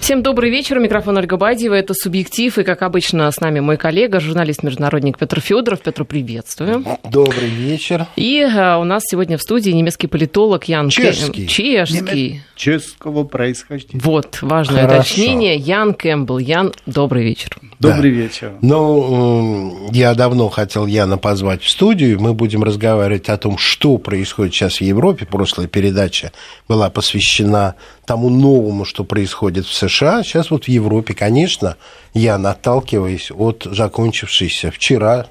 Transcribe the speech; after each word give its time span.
Всем 0.00 0.22
добрый 0.22 0.50
вечер. 0.50 0.78
Микрофон 0.80 1.18
Ольга 1.18 1.36
Бадьева. 1.36 1.74
Это 1.74 1.92
«Субъектив». 1.94 2.56
И, 2.58 2.64
как 2.64 2.82
обычно, 2.82 3.30
с 3.30 3.38
нами 3.38 3.60
мой 3.60 3.76
коллега, 3.76 4.18
журналист-международник 4.18 5.18
Петр 5.18 5.40
Федоров. 5.40 5.82
Петр, 5.82 6.04
приветствую. 6.04 6.84
Добрый 7.04 7.48
вечер. 7.48 8.06
И 8.16 8.40
а, 8.42 8.78
у 8.78 8.84
нас 8.84 9.02
сегодня 9.06 9.36
в 9.36 9.42
студии 9.42 9.70
немецкий 9.70 10.06
политолог 10.06 10.64
Ян 10.64 10.88
Чешский. 10.88 11.46
Чешский. 11.46 12.42
Чешского 12.56 13.24
происхождения. 13.24 14.00
Вот, 14.02 14.38
важное 14.42 14.82
Хорошо. 14.82 15.00
уточнение. 15.00 15.56
Ян 15.56 15.94
Кэмпбелл. 15.94 16.38
Ян, 16.38 16.72
добрый 16.86 17.22
вечер. 17.22 17.56
Добрый 17.78 18.10
вечер. 18.10 18.54
Ну, 18.62 19.88
я 19.92 20.14
давно 20.14 20.48
хотел 20.48 20.86
Яна 20.86 21.18
позвать 21.18 21.62
в 21.62 21.70
студию. 21.70 22.20
Мы 22.20 22.34
будем 22.34 22.64
разговаривать 22.64 23.28
о 23.28 23.36
том, 23.36 23.58
что 23.58 23.96
происходит 23.98 24.54
сейчас 24.54 24.78
в 24.78 24.80
Европе. 24.80 25.26
Прошлая 25.26 25.68
передача 25.68 26.32
была 26.68 26.90
посвящена 26.90 27.76
тому 28.10 28.28
новому, 28.28 28.84
что 28.84 29.04
происходит 29.04 29.66
в 29.66 29.72
США. 29.72 30.24
Сейчас 30.24 30.50
вот 30.50 30.64
в 30.64 30.68
Европе, 30.68 31.14
конечно, 31.14 31.76
Ян, 32.12 32.44
отталкиваясь 32.44 33.30
от 33.30 33.68
закончившейся 33.70 34.72
вчера 34.72 35.28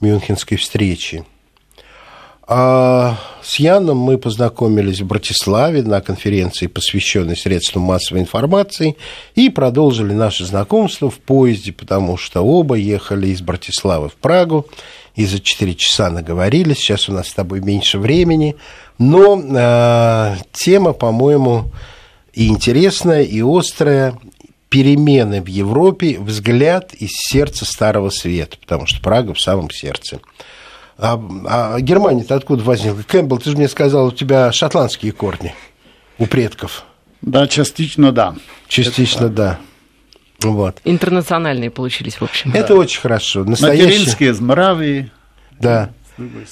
Мюнхенской 0.00 0.56
встречи. 0.56 1.26
А 2.46 3.18
с 3.42 3.56
Яном 3.56 3.98
мы 3.98 4.16
познакомились 4.16 5.02
в 5.02 5.06
Братиславе 5.06 5.82
на 5.82 6.00
конференции, 6.00 6.66
посвященной 6.66 7.36
средствам 7.36 7.82
массовой 7.82 8.22
информации, 8.22 8.96
и 9.34 9.50
продолжили 9.50 10.14
наше 10.14 10.46
знакомство 10.46 11.10
в 11.10 11.18
поезде, 11.18 11.74
потому 11.74 12.16
что 12.16 12.40
оба 12.40 12.76
ехали 12.76 13.26
из 13.26 13.42
Братиславы 13.42 14.08
в 14.08 14.14
Прагу, 14.14 14.66
и 15.14 15.26
за 15.26 15.40
4 15.40 15.74
часа 15.74 16.08
наговорились. 16.08 16.78
Сейчас 16.78 17.10
у 17.10 17.12
нас 17.12 17.28
с 17.28 17.34
тобой 17.34 17.60
меньше 17.60 17.98
времени, 17.98 18.56
но 18.96 19.38
э, 19.38 20.36
тема, 20.52 20.94
по-моему, 20.94 21.70
и 22.34 22.48
интересная, 22.48 23.22
и 23.22 23.42
острая. 23.42 24.18
Перемены 24.70 25.40
в 25.40 25.46
Европе, 25.46 26.18
взгляд 26.18 26.94
из 26.94 27.10
сердца 27.12 27.64
Старого 27.64 28.10
Света, 28.10 28.56
потому 28.60 28.86
что 28.86 29.00
Прага 29.00 29.32
в 29.32 29.40
самом 29.40 29.70
сердце. 29.70 30.18
А, 30.98 31.20
а 31.46 31.80
Германия-то 31.80 32.34
откуда 32.34 32.64
возникла? 32.64 33.02
Кэмпбелл, 33.06 33.38
ты 33.38 33.50
же 33.50 33.56
мне 33.56 33.68
сказал, 33.68 34.06
у 34.06 34.10
тебя 34.10 34.50
шотландские 34.50 35.12
корни 35.12 35.54
у 36.18 36.26
предков. 36.26 36.86
Да, 37.22 37.46
частично 37.46 38.10
да. 38.10 38.34
Частично, 38.66 39.28
да. 39.28 39.60
Вот. 40.40 40.80
Интернациональные 40.84 41.70
получились, 41.70 42.14
в 42.14 42.22
общем. 42.22 42.52
Это 42.52 42.74
очень 42.74 43.00
хорошо. 43.00 43.44
Настоящий, 43.44 43.84
Материнские 43.84 44.30
из 44.30 44.40
Моравии. 44.40 45.10
да, 45.60 45.90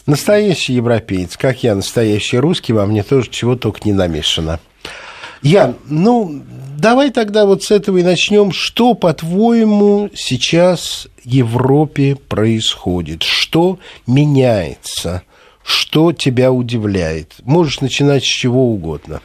настоящий 0.06 0.74
европеец, 0.74 1.36
как 1.36 1.62
я, 1.62 1.74
настоящий 1.74 2.38
русский, 2.38 2.72
во 2.72 2.86
мне 2.86 3.02
тоже 3.02 3.28
чего 3.30 3.56
только 3.56 3.80
не 3.84 3.92
намешано. 3.92 4.60
Ян, 5.42 5.76
ну, 5.88 6.40
давай 6.78 7.10
тогда 7.10 7.46
вот 7.46 7.64
с 7.64 7.70
этого 7.72 7.98
и 7.98 8.02
начнем. 8.04 8.52
Что, 8.52 8.94
по-твоему, 8.94 10.08
сейчас 10.14 11.08
Европе 11.24 12.16
происходит? 12.16 13.24
Что 13.24 13.78
меняется? 14.06 15.22
Что 15.64 16.12
тебя 16.12 16.52
удивляет? 16.52 17.34
Можешь 17.42 17.80
начинать 17.80 18.22
с 18.22 18.26
чего 18.26 18.72
угодно. 18.72 19.20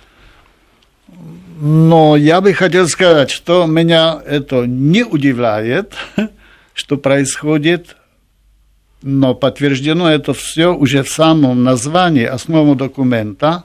Но 1.60 2.16
я 2.16 2.42
бы 2.42 2.54
хотел 2.54 2.88
сказать, 2.88 3.32
что 3.32 3.66
меня 3.66 4.22
это 4.26 4.66
не 4.66 5.04
удивляет, 5.04 5.94
что 6.74 6.98
происходит, 6.98 7.96
но 9.02 9.34
подтверждено 9.34 10.10
это 10.10 10.34
все 10.34 10.74
уже 10.74 11.04
в 11.04 11.10
самом 11.10 11.64
названии 11.64 12.26
основного 12.26 12.76
документа 12.76 13.64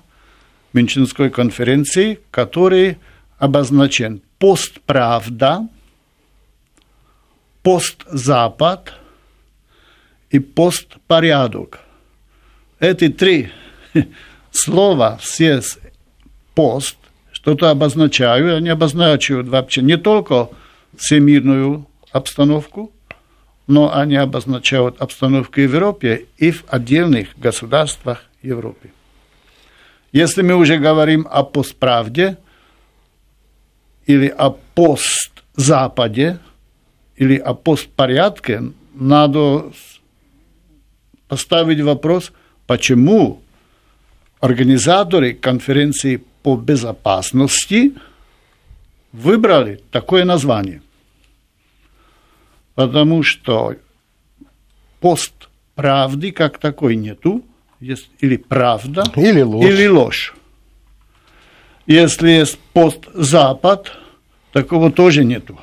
Мюнхенской 0.73 1.31
конференции, 1.31 2.19
который 2.31 2.99
обозначен 3.39 4.23
постправда, 4.39 5.69
постзапад 7.63 8.95
и 10.31 10.39
постпорядок. 10.39 11.81
Эти 12.81 13.09
три 13.09 13.51
слова, 14.51 15.19
все 15.21 15.61
пост, 16.55 16.97
что-то 17.31 17.71
обозначают, 17.71 18.59
они 18.59 18.69
обозначают 18.69 19.49
вообще 19.49 19.83
не 19.83 19.97
только 19.97 20.49
всемирную 20.97 21.87
обстановку, 22.11 22.93
но 23.67 23.95
они 23.95 24.17
обозначают 24.17 25.01
обстановку 25.01 25.55
в 25.55 25.59
Европе 25.59 26.27
и 26.39 26.51
в 26.51 26.65
отдельных 26.69 27.39
государствах 27.39 28.25
Европы. 28.43 28.91
Если 30.13 30.43
мы 30.43 30.55
уже 30.55 30.77
говорим 30.77 31.27
о 31.31 31.43
постправде 31.43 32.37
или 34.05 34.29
о 34.29 34.51
постзападе 34.51 36.39
или 37.17 37.37
о 37.37 37.55
постпорядке, 37.55 38.63
надо 38.95 39.73
поставить 41.29 41.81
вопрос, 41.81 42.33
почему 42.67 43.41
организаторы 44.41 45.33
конференции 45.33 46.23
по 46.43 46.57
безопасности 46.57 47.95
выбрали 49.13 49.81
такое 49.91 50.25
название. 50.25 50.83
Потому 52.75 53.23
что 53.23 53.77
пост 55.01 55.49
правды 55.75 56.33
как 56.33 56.59
такой 56.59 56.97
нету, 56.97 57.43
есть 57.83 58.09
или 58.21 58.37
правда, 58.37 59.05
Или 59.17 59.43
ложь. 59.43 59.65
или 59.67 59.87
ложь. 59.89 60.35
Если 61.87 62.31
есть 62.31 62.59
пост-запад, 62.73 63.93
такого 64.53 64.91
тоже 64.93 65.25
нету. 65.25 65.59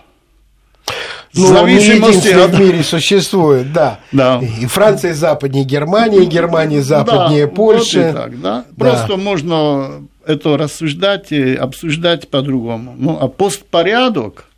Ну, 1.34 1.46
зависимости 1.48 2.30
от- 2.30 2.52
в 2.52 2.60
мире 2.60 2.84
существует, 2.84 3.72
да. 3.72 4.00
Да. 4.12 4.42
И 4.62 4.66
Франция 4.66 5.14
западнее 5.14 5.64
Германии, 5.64 6.26
Германия 6.26 6.82
западнее 6.82 7.46
Да, 7.46 7.52
Польши. 7.54 8.02
вот 8.08 8.16
так, 8.16 8.42
да. 8.42 8.66
Да. 8.72 8.76
Просто 8.78 9.16
можно 9.18 10.08
это 10.26 10.58
рассуждать 10.58 11.32
и 11.32 11.54
обсуждать 11.56 12.30
по-другому. 12.30 12.96
Ну, 12.98 13.18
а 13.22 13.28
постпорядок, 13.28 14.49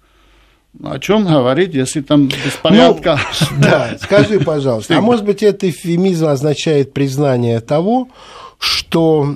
о 0.84 1.00
чем 1.00 1.26
говорить, 1.26 1.74
если 1.74 2.02
там 2.02 2.28
беспорядка? 2.28 3.20
Ну, 3.52 3.58
да, 3.62 3.98
скажи, 4.02 4.40
пожалуйста, 4.40 4.98
а 4.98 5.02
может 5.02 5.26
быть, 5.26 5.44
это 5.44 5.70
эвфемизм 5.70 6.28
означает 6.28 6.94
признание 6.94 7.60
того, 7.60 8.08
что 8.58 9.36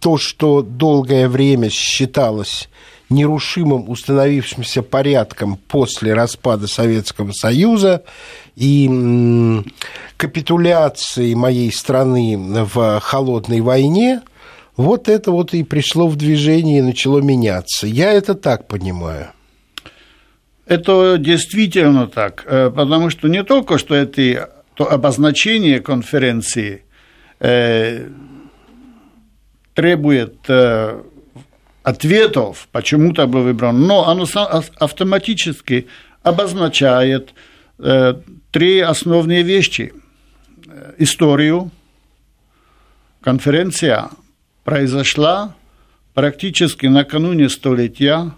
то, 0.00 0.18
что 0.18 0.62
долгое 0.62 1.28
время 1.28 1.68
считалось 1.68 2.68
нерушимым 3.10 3.88
установившимся 3.90 4.82
порядком 4.82 5.58
после 5.68 6.14
распада 6.14 6.66
Советского 6.66 7.32
Союза 7.32 8.02
и 8.56 9.62
капитуляции 10.16 11.34
моей 11.34 11.70
страны 11.72 12.64
в 12.64 13.00
холодной 13.00 13.60
войне, 13.60 14.22
вот 14.76 15.08
это 15.08 15.30
вот 15.30 15.54
и 15.54 15.62
пришло 15.62 16.08
в 16.08 16.16
движение 16.16 16.78
и 16.78 16.82
начало 16.82 17.18
меняться. 17.18 17.86
Я 17.86 18.12
это 18.12 18.34
так 18.34 18.66
понимаю. 18.68 19.33
Это 20.66 21.16
действительно 21.18 22.06
так, 22.06 22.44
э, 22.46 22.70
потому 22.70 23.10
что 23.10 23.28
не 23.28 23.44
только 23.44 23.78
что 23.78 23.94
это 23.94 24.50
то 24.74 24.90
обозначение 24.90 25.80
конференции 25.80 26.84
э, 27.38 28.08
требует 29.74 30.36
э, 30.48 31.02
ответов, 31.82 32.68
почему-то 32.72 33.26
был 33.26 33.42
выбран, 33.42 33.82
но 33.82 34.08
оно 34.08 34.26
автоматически 34.78 35.86
обозначает 36.22 37.34
э, 37.78 38.14
три 38.50 38.80
основные 38.80 39.42
вещи. 39.42 39.92
Э, 40.66 40.94
Историю. 40.98 41.70
Конференция 43.20 44.10
произошла 44.64 45.54
практически 46.14 46.86
накануне 46.86 47.48
столетия 47.48 48.32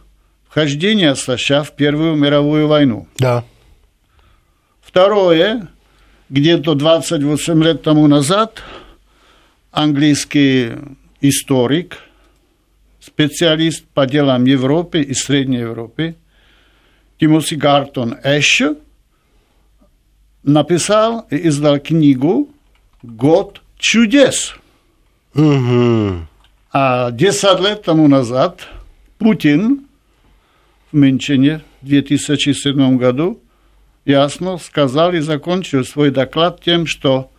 вхождения 0.57 1.15
США 1.15 1.63
в 1.63 1.73
Первую 1.73 2.17
мировую 2.17 2.67
войну. 2.67 3.07
Да. 3.19 3.45
Второе, 4.81 5.69
где-то 6.31 6.75
28 6.75 7.63
лет 7.63 7.83
тому 7.83 8.07
назад 8.07 8.63
английский 9.71 10.71
историк, 11.21 11.99
специалист 13.01 13.85
по 13.93 14.07
делам 14.07 14.47
Европы 14.47 15.03
и 15.03 15.13
Средней 15.13 15.59
Европы 15.59 16.17
Тимоти 17.21 17.55
Гартон 17.55 18.17
Эш 18.25 18.63
написал 20.43 21.27
и 21.29 21.49
издал 21.49 21.81
книгу 21.81 22.49
«Год 23.03 23.61
чудес». 23.79 24.55
Мгм. 25.35 26.29
А 26.73 27.11
10 27.11 27.61
лет 27.61 27.83
тому 27.83 28.09
назад 28.09 28.67
Путин 29.19 29.86
Мюнхене 30.97 31.61
в 31.83 31.87
2007 31.87 32.97
году 32.97 33.41
ясно 34.05 34.59
сказал 34.59 35.13
и 35.13 35.21
закончил 35.21 35.85
свой 35.85 36.11
доклад 36.11 36.61
тем, 36.63 36.87
что 36.87 37.31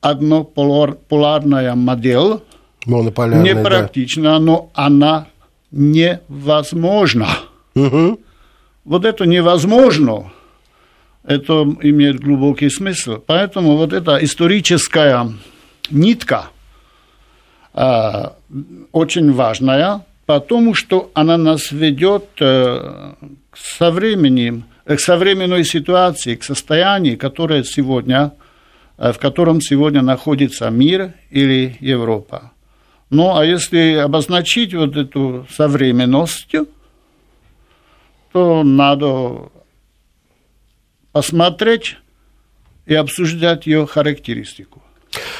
однополярная 0.00 1.74
модель, 1.74 2.40
непрактична, 2.86 4.38
но 4.38 4.70
она 4.74 5.26
невозможна. 5.70 7.28
Угу. 7.74 8.20
Вот 8.84 9.04
это 9.04 9.26
невозможно, 9.26 10.32
это 11.24 11.62
имеет 11.82 12.20
глубокий 12.20 12.70
смысл. 12.70 13.18
Поэтому 13.24 13.76
вот 13.76 13.92
эта 13.92 14.16
историческая 14.24 15.28
нитка 15.90 16.50
э, 17.74 18.28
очень 18.92 19.32
важная, 19.32 20.04
потому 20.30 20.74
что 20.74 21.10
она 21.12 21.36
нас 21.36 21.72
ведет 21.72 22.24
э, 22.38 23.14
к 23.50 23.56
современным, 23.56 24.62
к 24.84 25.00
современной 25.00 25.64
ситуации, 25.64 26.36
к 26.36 26.44
состоянию, 26.44 27.18
которое 27.18 27.64
сегодня, 27.64 28.34
э, 28.96 29.12
в 29.12 29.18
котором 29.18 29.60
сегодня 29.60 30.02
находится 30.02 30.70
мир 30.70 31.14
или 31.30 31.76
Европа. 31.80 32.52
Ну, 33.10 33.36
а 33.36 33.44
если 33.44 33.94
обозначить 33.94 34.72
вот 34.72 34.96
эту 34.96 35.48
современность, 35.50 36.54
то 38.30 38.62
надо 38.62 39.50
посмотреть 41.10 41.96
и 42.86 42.94
обсуждать 42.94 43.66
ее 43.66 43.84
характеристику. 43.84 44.80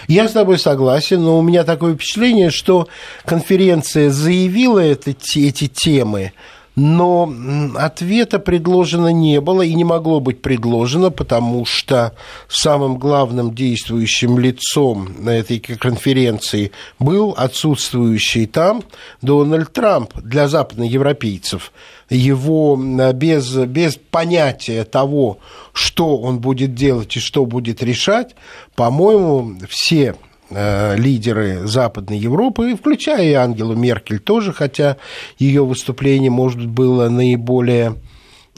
Я 0.08 0.28
с 0.28 0.32
тобой 0.32 0.58
согласен, 0.58 1.22
но 1.22 1.38
у 1.38 1.42
меня 1.42 1.64
такое 1.64 1.94
впечатление, 1.94 2.50
что 2.50 2.88
конференция 3.24 4.10
заявила 4.10 4.80
это, 4.80 5.10
эти 5.10 5.66
темы, 5.68 6.32
но 6.80 7.30
ответа 7.76 8.38
предложено 8.38 9.08
не 9.08 9.42
было 9.42 9.60
и 9.60 9.74
не 9.74 9.84
могло 9.84 10.18
быть 10.18 10.40
предложено, 10.40 11.10
потому 11.10 11.66
что 11.66 12.14
самым 12.48 12.96
главным 12.96 13.54
действующим 13.54 14.38
лицом 14.38 15.10
на 15.18 15.30
этой 15.30 15.58
конференции 15.58 16.72
был 16.98 17.34
отсутствующий 17.36 18.46
там 18.46 18.82
Дональд 19.20 19.70
Трамп 19.74 20.14
для 20.22 20.48
западноевропейцев. 20.48 21.70
Его 22.08 22.76
без, 23.12 23.54
без 23.54 23.96
понятия 23.96 24.84
того, 24.84 25.38
что 25.74 26.16
он 26.16 26.38
будет 26.38 26.74
делать 26.74 27.14
и 27.14 27.20
что 27.20 27.44
будет 27.44 27.82
решать, 27.82 28.34
по-моему, 28.74 29.58
все 29.68 30.16
лидеры 30.50 31.66
Западной 31.66 32.18
Европы, 32.18 32.76
включая 32.76 33.30
и 33.30 33.32
Ангелу 33.34 33.74
Меркель 33.74 34.18
тоже, 34.18 34.52
хотя 34.52 34.96
ее 35.38 35.64
выступление, 35.64 36.30
может, 36.30 36.66
было 36.66 37.08
наиболее 37.08 37.96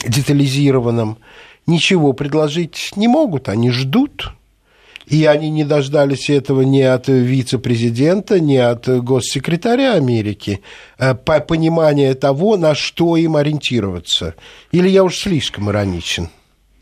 детализированным, 0.05 1.17
ничего 1.67 2.13
предложить 2.13 2.91
не 2.95 3.07
могут, 3.07 3.49
они 3.49 3.71
ждут. 3.71 4.33
И 5.05 5.25
они 5.25 5.49
не 5.49 5.65
дождались 5.65 6.29
этого 6.29 6.61
ни 6.61 6.79
от 6.79 7.09
вице-президента, 7.09 8.39
ни 8.39 8.55
от 8.55 8.87
госсекретаря 8.87 9.95
Америки, 9.95 10.61
э, 10.97 11.13
по 11.13 11.41
понимания 11.41 12.13
того, 12.13 12.55
на 12.55 12.73
что 12.73 13.17
им 13.17 13.35
ориентироваться. 13.35 14.35
Или 14.71 14.87
я 14.87 15.03
уж 15.03 15.17
слишком 15.17 15.69
ироничен? 15.69 16.29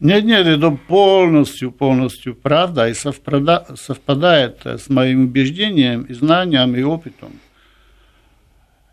Нет, 0.02 0.24
нет, 0.26 0.48
это 0.48 0.72
полностью, 0.72 1.72
полностью 1.72 2.34
правда 2.34 2.90
и 2.90 2.94
совпада, 2.96 3.68
совпадает 3.76 4.66
с 4.66 4.90
моим 4.90 5.26
убеждением, 5.26 6.02
и 6.02 6.14
знанием, 6.14 6.76
и 6.76 6.82
опытом. 6.82 7.34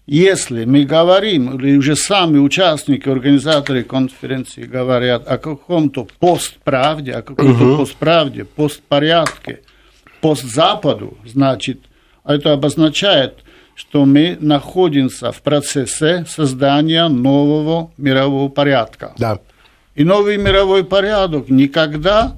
Если 0.07 0.67
мы 0.67 0.85
говорим, 0.85 1.59
или 1.59 1.79
уже 1.79 1.97
сами 1.97 2.39
участники, 2.39 3.09
организаторы 3.09 3.85
конференции 3.85 4.65
говорят 4.65 5.27
о 5.27 5.39
каком-то 5.39 6.07
постправде, 6.19 7.13
о 7.13 7.23
каком-то 7.23 7.65
угу. 7.65 7.77
постправде, 7.79 8.45
постпорядке, 8.45 9.61
постзападу, 10.21 11.17
значит, 11.25 11.81
это 12.23 12.53
обозначает, 12.53 13.45
что 13.75 14.05
мы 14.05 14.37
находимся 14.41 15.33
в 15.33 15.41
процессе 15.41 16.27
создания 16.29 17.09
нового 17.09 17.93
мирового 17.97 18.51
порядка. 18.51 19.15
Да. 19.17 19.39
И 19.99 20.05
новый 20.05 20.37
мировой 20.37 20.85
порядок 20.85 21.49
никогда 21.49 22.37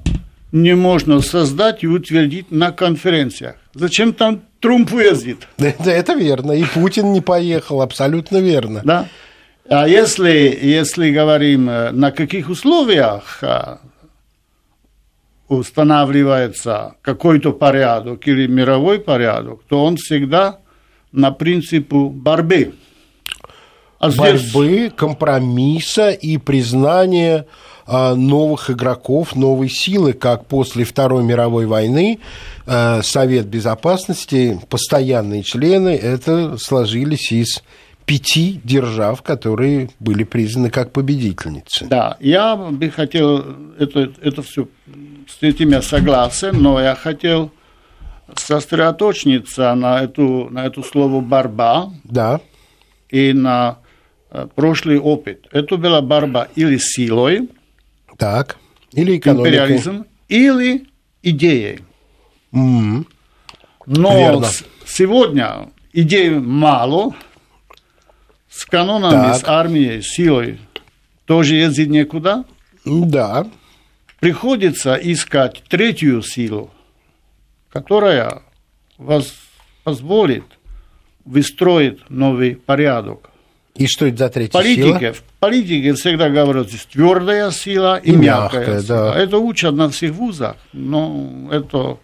не 0.51 0.73
можно 0.75 1.21
создать 1.21 1.83
и 1.83 1.87
утвердить 1.87 2.49
на 2.49 2.71
конференциях. 2.71 3.55
Зачем 3.75 4.13
там 4.13 4.41
Трумп 4.59 4.91
ездит? 4.93 5.47
Это, 5.59 5.91
это 5.91 6.13
верно. 6.13 6.53
И 6.53 6.63
Путин 6.63 7.13
не 7.13 7.21
поехал, 7.21 7.83
абсолютно 7.83 8.37
верно. 8.37 8.81
Да. 8.83 9.07
А 9.69 9.87
если, 9.87 10.57
если 10.59 11.11
говорим, 11.11 11.69
э, 11.69 11.91
на 11.91 12.11
каких 12.11 12.49
условиях 12.49 13.37
э, 13.43 13.77
устанавливается 15.47 16.95
какой-то 17.03 17.53
порядок 17.53 18.27
или 18.27 18.47
мировой 18.47 18.99
порядок, 18.99 19.61
то 19.69 19.85
он 19.85 19.97
всегда 19.97 20.57
на 21.11 21.29
принципу 21.29 22.09
борьбы 22.09 22.73
а 24.01 24.09
здесь... 24.09 24.51
борьбы, 24.51 24.91
компромисса 24.95 26.09
и 26.09 26.37
признания 26.37 27.45
а, 27.85 28.15
новых 28.15 28.71
игроков, 28.71 29.35
новой 29.35 29.69
силы, 29.69 30.13
как 30.13 30.47
после 30.47 30.85
Второй 30.85 31.23
мировой 31.23 31.67
войны 31.67 32.19
а, 32.65 33.01
Совет 33.03 33.45
Безопасности, 33.45 34.59
постоянные 34.69 35.43
члены, 35.43 35.89
это 35.89 36.57
сложились 36.57 37.31
из 37.31 37.61
пяти 38.05 38.59
держав, 38.63 39.21
которые 39.21 39.91
были 39.99 40.23
признаны 40.23 40.71
как 40.71 40.91
победительницы. 40.91 41.85
Да, 41.85 42.17
я 42.19 42.55
бы 42.55 42.89
хотел, 42.89 43.45
это, 43.77 44.11
это 44.21 44.41
все, 44.41 44.67
с 45.27 45.43
этим 45.43 45.69
я 45.69 45.83
согласен, 45.83 46.59
но 46.59 46.81
я 46.81 46.95
хотел 46.95 47.51
сосредоточиться 48.35 49.75
на 49.75 50.01
эту, 50.01 50.47
на 50.49 50.65
эту 50.65 50.83
слово 50.83 51.21
«борьба» 51.21 51.91
да. 52.03 52.41
и 53.09 53.33
на 53.33 53.77
прошлый 54.55 54.99
опыт. 54.99 55.47
Это 55.51 55.77
была 55.77 56.01
борьба 56.01 56.47
или 56.55 56.77
силой, 56.77 57.49
так, 58.17 58.57
или 58.93 59.17
экономикой. 59.17 59.49
империализм, 59.49 60.05
или 60.27 60.87
идеей. 61.23 61.79
Mm-hmm. 62.53 63.05
Но 63.87 64.17
Верно. 64.17 64.47
сегодня 64.85 65.69
идей 65.93 66.29
мало, 66.29 67.15
с 68.49 68.65
канонами, 68.65 69.31
так. 69.31 69.37
с 69.37 69.43
армией, 69.45 70.01
силой 70.01 70.59
тоже 71.25 71.55
ездить 71.55 71.89
некуда. 71.89 72.43
Да. 72.85 73.47
Приходится 74.19 74.95
искать 74.95 75.63
третью 75.67 76.21
силу, 76.21 76.69
которая 77.69 78.43
вас 78.97 79.33
позволит 79.83 80.43
выстроить 81.25 82.07
новый 82.09 82.55
порядок. 82.55 83.30
И 83.75 83.87
что 83.87 84.05
это 84.05 84.17
за 84.17 84.29
третья 84.29 84.51
политике, 84.51 84.99
сила? 84.99 85.13
В 85.13 85.23
политике 85.39 85.93
всегда 85.93 86.29
говорят, 86.29 86.67
твердая 86.91 87.51
сила 87.51 87.97
и, 87.97 88.11
и 88.11 88.15
мягкая, 88.15 88.59
мягкая 88.59 88.81
сила. 88.81 89.13
Да. 89.13 89.19
Это 89.19 89.37
учат 89.37 89.73
на 89.73 89.89
всех 89.89 90.11
вузах, 90.11 90.57
но 90.73 91.49
это 91.51 91.97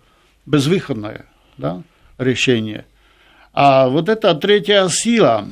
безвыходное 0.46 1.26
да, 1.58 1.84
решение. 2.18 2.86
А 3.54 3.88
вот 3.90 4.08
эта 4.08 4.34
третья 4.36 4.88
сила, 4.88 5.48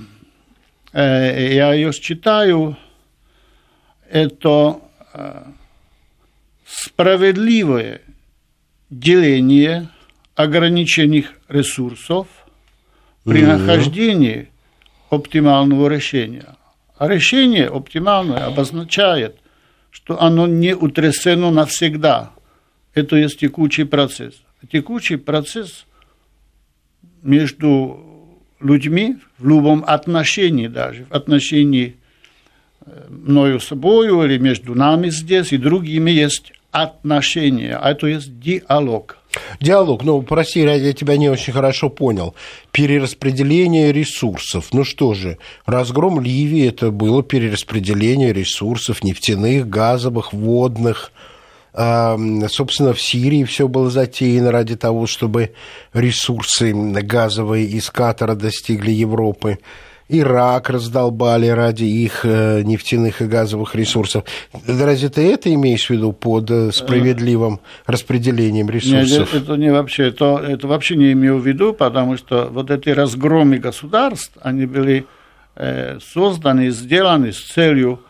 э, 0.94 1.54
я 1.56 1.74
ее 1.74 1.92
считаю, 1.92 2.78
это 4.10 4.80
э, 5.14 5.44
справедливое 6.66 8.02
деление 8.90 9.90
ограниченных 10.36 11.34
ресурсов 11.48 12.28
при 13.24 13.42
нахождении 13.42 14.50
оптимального 15.10 15.88
решения. 15.88 16.56
А 16.98 17.08
решение 17.08 17.68
оптимальное 17.68 18.46
обозначает, 18.46 19.38
что 19.92 20.22
оно 20.22 20.48
не 20.48 20.76
утрясено 20.76 21.52
навсегда. 21.52 22.32
Это 22.94 23.18
есть 23.18 23.40
текучий 23.40 23.86
процесс. 23.86 24.36
Текучий 24.72 25.18
процесс 25.18 25.86
между 27.22 28.06
людьми 28.60 29.18
в 29.38 29.48
любом 29.48 29.84
отношении 29.86 30.68
даже, 30.68 31.06
в 31.06 31.14
отношении 31.14 31.98
э, 32.86 33.08
мною 33.10 33.60
собою 33.60 34.24
или 34.24 34.38
между 34.38 34.76
нами 34.76 35.10
здесь 35.10 35.52
и 35.52 35.58
другими 35.58 36.12
есть 36.12 36.54
отношения, 36.72 37.78
а 37.78 37.92
это 37.92 38.08
есть 38.08 38.40
диалог. 38.40 39.18
Диалог, 39.60 40.04
ну, 40.04 40.22
прости, 40.22 40.62
я 40.62 40.94
тебя 40.94 41.18
не 41.18 41.30
очень 41.30 41.54
хорошо 41.54 41.90
понял. 41.90 42.36
Перераспределение 42.72 43.92
ресурсов. 43.92 44.70
Ну 44.72 44.84
что 44.84 45.14
же, 45.14 45.38
разгром 45.66 46.22
Ливии– 46.22 46.68
это 46.70 46.92
было 46.92 47.24
перераспределение 47.24 48.34
ресурсов 48.34 49.04
нефтяных, 49.04 49.68
газовых, 49.68 50.34
водных. 50.34 51.12
Собственно, 51.74 52.94
в 52.94 53.02
Сирии 53.02 53.44
все 53.44 53.68
было 53.68 53.90
затеяно 53.90 54.52
ради 54.52 54.78
того, 54.78 55.08
чтобы 55.08 55.52
ресурсы 55.94 56.74
газовые 56.74 57.66
из 57.66 57.90
Катара 57.90 58.36
достигли 58.36 58.92
Европы. 58.92 59.60
Ирак 60.08 60.70
раздолбали 60.70 61.48
ради 61.48 61.86
их 61.86 62.26
э, 62.26 62.62
нефтяных 62.62 63.24
и 63.24 63.26
газовых 63.26 63.74
ресурсов. 63.74 64.24
Разве 64.68 65.10
ты 65.10 65.34
это 65.34 65.52
имеешь 65.52 65.88
в 65.88 65.90
виду 65.90 66.12
под 66.14 66.52
э, 66.52 66.72
справедливым 66.72 67.60
распределением 67.88 68.70
ресурсов? 68.70 69.34
Нет, 69.34 69.44
это 69.44 69.56
не 69.56 69.72
вообще, 69.72 70.10
это, 70.10 70.44
это 70.48 70.68
вообще 70.68 70.96
не 70.96 71.12
имею 71.14 71.40
в 71.40 71.48
виду, 71.48 71.74
потому 71.74 72.18
что 72.18 72.50
вот 72.52 72.70
эти 72.70 72.90
разгромы 72.90 73.58
государств, 73.58 74.34
они 74.44 74.68
были 74.68 75.08
э, 75.56 75.98
созданы, 76.14 76.70
сделаны 76.70 77.34
с 77.34 77.42
целью 77.42 78.02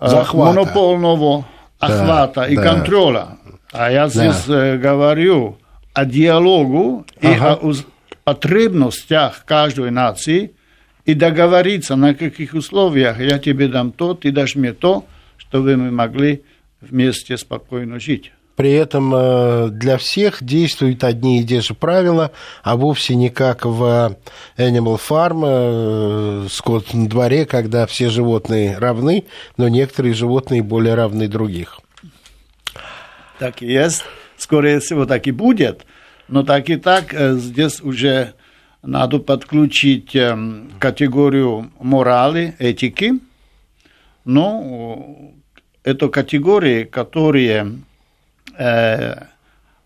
Захвата. 0.00 0.36
монополного 0.36 1.44
охвата 1.78 2.40
да, 2.40 2.48
и 2.48 2.56
да. 2.56 2.62
контроля. 2.62 3.26
А 3.72 3.92
я 3.92 4.08
здесь 4.08 4.46
да. 4.46 4.76
говорю 4.76 5.58
о 5.94 6.04
диалогу 6.04 7.06
ага. 7.22 7.58
и 7.62 7.68
о 7.68 7.74
потребностях 8.24 9.44
каждой 9.46 9.92
нации 9.92 10.54
и 11.10 11.14
договориться, 11.14 11.96
на 11.96 12.14
каких 12.14 12.54
условиях 12.54 13.20
я 13.20 13.38
тебе 13.38 13.68
дам 13.68 13.92
то, 13.92 14.14
ты 14.14 14.30
дашь 14.30 14.56
мне 14.56 14.72
то, 14.72 15.04
чтобы 15.36 15.76
мы 15.76 15.90
могли 15.90 16.42
вместе 16.80 17.36
спокойно 17.36 17.98
жить. 17.98 18.32
При 18.56 18.72
этом 18.72 19.10
для 19.78 19.96
всех 19.96 20.42
действуют 20.44 21.02
одни 21.02 21.40
и 21.40 21.44
те 21.44 21.62
же 21.62 21.72
правила, 21.72 22.30
а 22.62 22.76
вовсе 22.76 23.14
не 23.14 23.30
как 23.30 23.64
в 23.64 24.16
Animal 24.58 25.00
Farm, 25.00 26.48
скот 26.50 26.92
на 26.92 27.08
дворе, 27.08 27.46
когда 27.46 27.86
все 27.86 28.10
животные 28.10 28.76
равны, 28.76 29.24
но 29.56 29.68
некоторые 29.68 30.12
животные 30.12 30.62
более 30.62 30.94
равны 30.94 31.26
других. 31.26 31.80
Так 33.38 33.62
и 33.62 33.72
есть. 33.72 34.04
Скорее 34.36 34.80
всего, 34.80 35.06
так 35.06 35.26
и 35.26 35.30
будет. 35.30 35.86
Но 36.28 36.42
так 36.42 36.68
и 36.68 36.76
так 36.76 37.14
здесь 37.14 37.80
уже 37.80 38.34
надо 38.82 39.18
подключить 39.18 40.16
категорию 40.78 41.70
морали, 41.78 42.54
этики. 42.58 43.14
Но 44.24 45.32
это 45.82 46.08
категории, 46.08 46.84
которые 46.84 47.78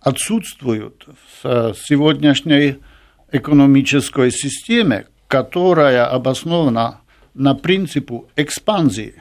отсутствуют 0.01 1.07
в 1.43 1.75
сегодняшней 1.75 2.79
экономической 3.33 4.31
системе, 4.31 5.07
которая 5.29 6.07
обоснована 6.07 7.01
на 7.35 7.55
принципу 7.55 8.29
экспанзии. 8.37 9.15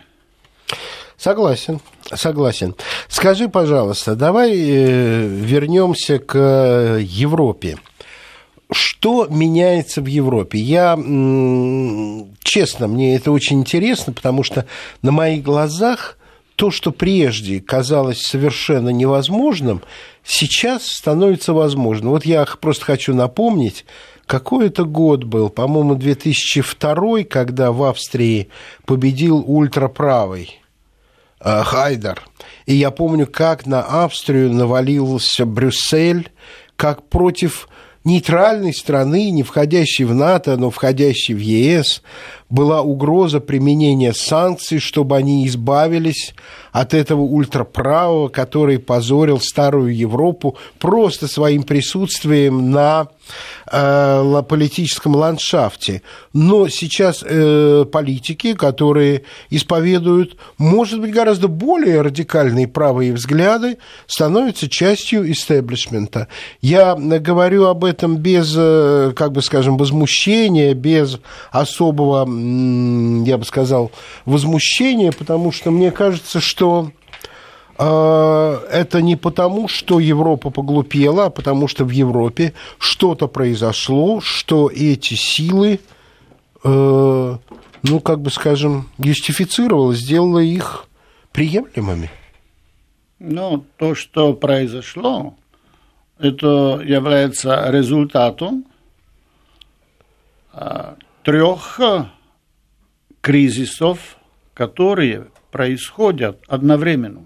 Согласен, 1.18 1.80
согласен. 2.13 2.75
Скажи, 3.08 3.48
пожалуйста, 3.48 4.15
давай 4.15 4.56
вернемся 4.56 6.20
к 6.20 6.38
Европе. 7.00 7.77
Что 8.74 9.27
меняется 9.27 10.01
в 10.01 10.06
Европе? 10.06 10.60
Я, 10.60 10.96
честно, 12.44 12.88
мне 12.88 13.15
это 13.15 13.32
очень 13.32 13.60
интересно, 13.60 14.13
потому 14.13 14.44
что 14.44 14.65
на 15.01 15.12
моих 15.12 15.44
глазах 15.44 16.18
то, 16.56 16.72
что 16.72 16.92
прежде 16.92 17.60
казалось 17.60 18.22
совершенно 18.22 18.89
невозможным, 18.89 19.82
сейчас 20.24 20.88
становится 20.88 21.53
возможным. 21.53 22.12
Вот 22.12 22.25
я 22.25 22.46
просто 22.46 22.86
хочу 22.86 23.13
напомнить, 23.13 23.86
какой 24.25 24.68
это 24.68 24.84
год 24.84 25.24
был, 25.24 25.50
по-моему, 25.50 25.96
2002, 25.96 27.24
когда 27.24 27.72
в 27.72 27.84
Австрии 27.84 28.50
победил 28.86 29.44
ультраправый 29.46 30.62
э, 31.39 31.63
Хайдер. 31.63 32.22
И 32.65 32.75
я 32.75 32.92
помню, 32.92 33.27
как 33.27 33.65
на 33.65 33.82
Австрию 33.82 34.51
навалился 34.53 35.46
Брюссель, 35.46 36.32
как 36.75 37.10
против 37.10 37.68
нейтральной 38.03 38.74
страны, 38.74 39.29
не 39.29 39.43
входящей 39.43 40.05
в 40.05 40.13
НАТО, 40.13 40.57
но 40.57 40.69
входящей 40.69 41.33
в 41.33 41.39
ЕС, 41.39 42.01
была 42.50 42.82
угроза 42.82 43.40
применения 43.40 44.14
санкций, 44.14 44.80
чтобы 44.80 45.18
они 45.18 45.48
избавились 45.48 46.34
от 46.74 46.96
этого 46.96 47.22
ультраправого, 47.22 48.30
который 48.30 48.80
позорил 48.80 49.40
старую 49.40 49.96
Европу 49.96 50.58
просто 50.80 51.28
своим 51.28 51.64
присутствием 51.64 52.72
на 52.72 53.08
э, 53.72 54.44
политическом 54.50 55.16
ландшафте. 55.16 56.02
Но 56.34 56.68
сейчас 56.68 57.24
э, 57.24 57.86
политики, 57.92 58.54
которые 58.54 59.22
исповедуют, 59.52 60.36
может 60.58 61.00
быть, 61.00 61.14
гораздо 61.14 61.48
более 61.48 62.02
радикальные 62.02 62.68
правые 62.68 63.14
взгляды, 63.14 63.78
становятся 64.08 64.68
частью 64.68 65.32
истеблишмента. 65.32 66.28
Я 66.60 66.96
говорю 66.96 67.66
об 67.66 67.86
этом 67.86 68.18
без, 68.18 68.52
э, 68.58 69.14
как 69.16 69.32
бы 69.32 69.44
скажем, 69.44 69.78
возмущения, 69.78 70.74
без 70.74 71.20
особого 71.52 72.26
я 73.26 73.38
бы 73.38 73.46
сказал, 73.46 73.92
возмущение, 74.26 75.12
потому 75.12 75.52
что 75.52 75.72
мне 75.72 75.92
кажется, 75.92 76.40
что 76.40 76.92
э, 77.78 78.60
это 78.72 79.02
не 79.02 79.16
потому, 79.16 79.68
что 79.68 80.00
Европа 80.00 80.50
поглупела, 80.50 81.26
а 81.26 81.30
потому 81.30 81.68
что 81.68 81.86
в 81.86 81.90
Европе 81.90 82.54
что-то 82.78 83.28
произошло, 83.28 84.22
что 84.22 84.70
эти 84.74 85.14
силы, 85.14 85.80
э, 86.64 87.38
ну, 87.84 88.00
как 88.00 88.22
бы 88.22 88.30
скажем, 88.30 88.90
юстифицировало, 88.98 89.94
сделало 89.96 90.40
их 90.40 90.88
приемлемыми. 91.32 92.10
Ну, 93.20 93.66
то, 93.78 93.96
что 93.96 94.34
произошло, 94.34 95.36
это 96.20 96.82
является 96.84 97.70
результатом 97.70 98.66
а, 100.52 100.96
трех 101.24 101.80
кризисов, 103.24 104.18
которые 104.53 105.27
происходят 105.50 106.44
одновременно. 106.48 107.25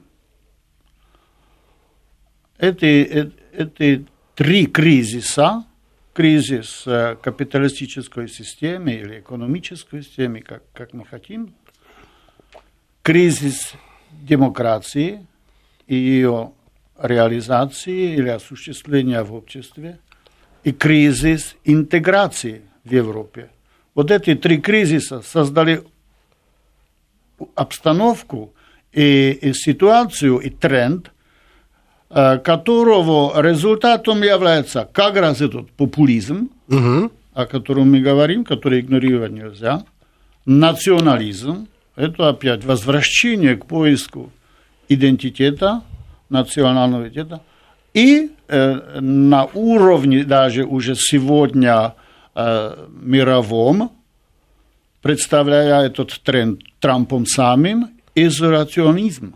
Эти, 2.59 3.31
эти 3.51 4.05
три 4.35 4.67
кризиса, 4.67 5.65
кризис 6.13 6.83
э, 6.85 7.15
капиталистической 7.19 8.27
системы 8.27 8.93
или 8.93 9.21
экономической 9.21 10.03
системы, 10.03 10.41
как, 10.41 10.61
как 10.71 10.93
мы 10.93 11.03
хотим, 11.03 11.55
кризис 13.01 13.73
демократии 14.11 15.25
и 15.87 15.95
ее 15.95 16.51
реализации 16.99 18.13
или 18.13 18.29
осуществления 18.29 19.23
в 19.23 19.33
обществе, 19.33 19.97
и 20.63 20.71
кризис 20.71 21.55
интеграции 21.63 22.61
в 22.83 22.91
Европе– 22.91 23.49
вот 23.97 24.11
эти 24.11 24.35
три 24.35 24.57
кризиса 24.59 25.23
создали 25.23 25.81
обстановку 27.55 28.53
и, 28.93 29.31
и 29.41 29.53
ситуацию, 29.53 30.37
и 30.37 30.51
тренд, 30.51 31.11
э, 32.11 32.37
которого 32.37 33.41
результатом 33.41 34.21
является 34.21 34.87
как 34.93 35.15
раз 35.15 35.41
этот 35.41 35.71
популизм, 35.71 36.51
угу. 36.67 37.11
о 37.33 37.45
котором 37.47 37.91
мы 37.91 38.01
говорим, 38.01 38.45
который 38.45 38.81
игнорировать 38.81 39.31
нельзя, 39.31 39.83
национализм, 40.45 41.67
это 41.95 42.29
опять 42.29 42.65
возвращение 42.65 43.55
к 43.55 43.65
поиску 43.65 44.31
идентитета, 44.89 45.81
национального 46.29 47.07
идентитета, 47.07 47.41
и 47.95 48.29
э, 48.47 48.99
на 48.99 49.45
уровне 49.45 50.23
даже 50.23 50.65
уже 50.65 50.93
сегодня 50.95 51.95
Э, 51.95 52.06
мировом, 52.37 53.91
представляя 55.01 55.85
этот 55.85 56.19
тренд 56.23 56.61
Трампом 56.79 57.25
самим, 57.25 57.89
изоляционизм. 58.13 59.35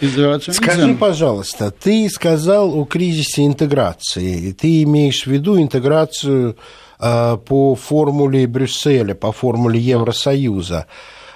Изоляционизм. 0.00 0.62
Скажи, 0.62 0.94
пожалуйста, 0.94 1.70
ты 1.70 2.08
сказал 2.08 2.78
о 2.78 2.84
кризисе 2.84 3.46
интеграции. 3.46 4.52
Ты 4.52 4.82
имеешь 4.84 5.24
в 5.24 5.26
виду 5.26 5.60
интеграцию 5.60 6.56
э, 7.00 7.36
по 7.44 7.74
формуле 7.74 8.46
Брюсселя, 8.46 9.14
по 9.14 9.32
формуле 9.32 9.80
Евросоюза. 9.80 10.86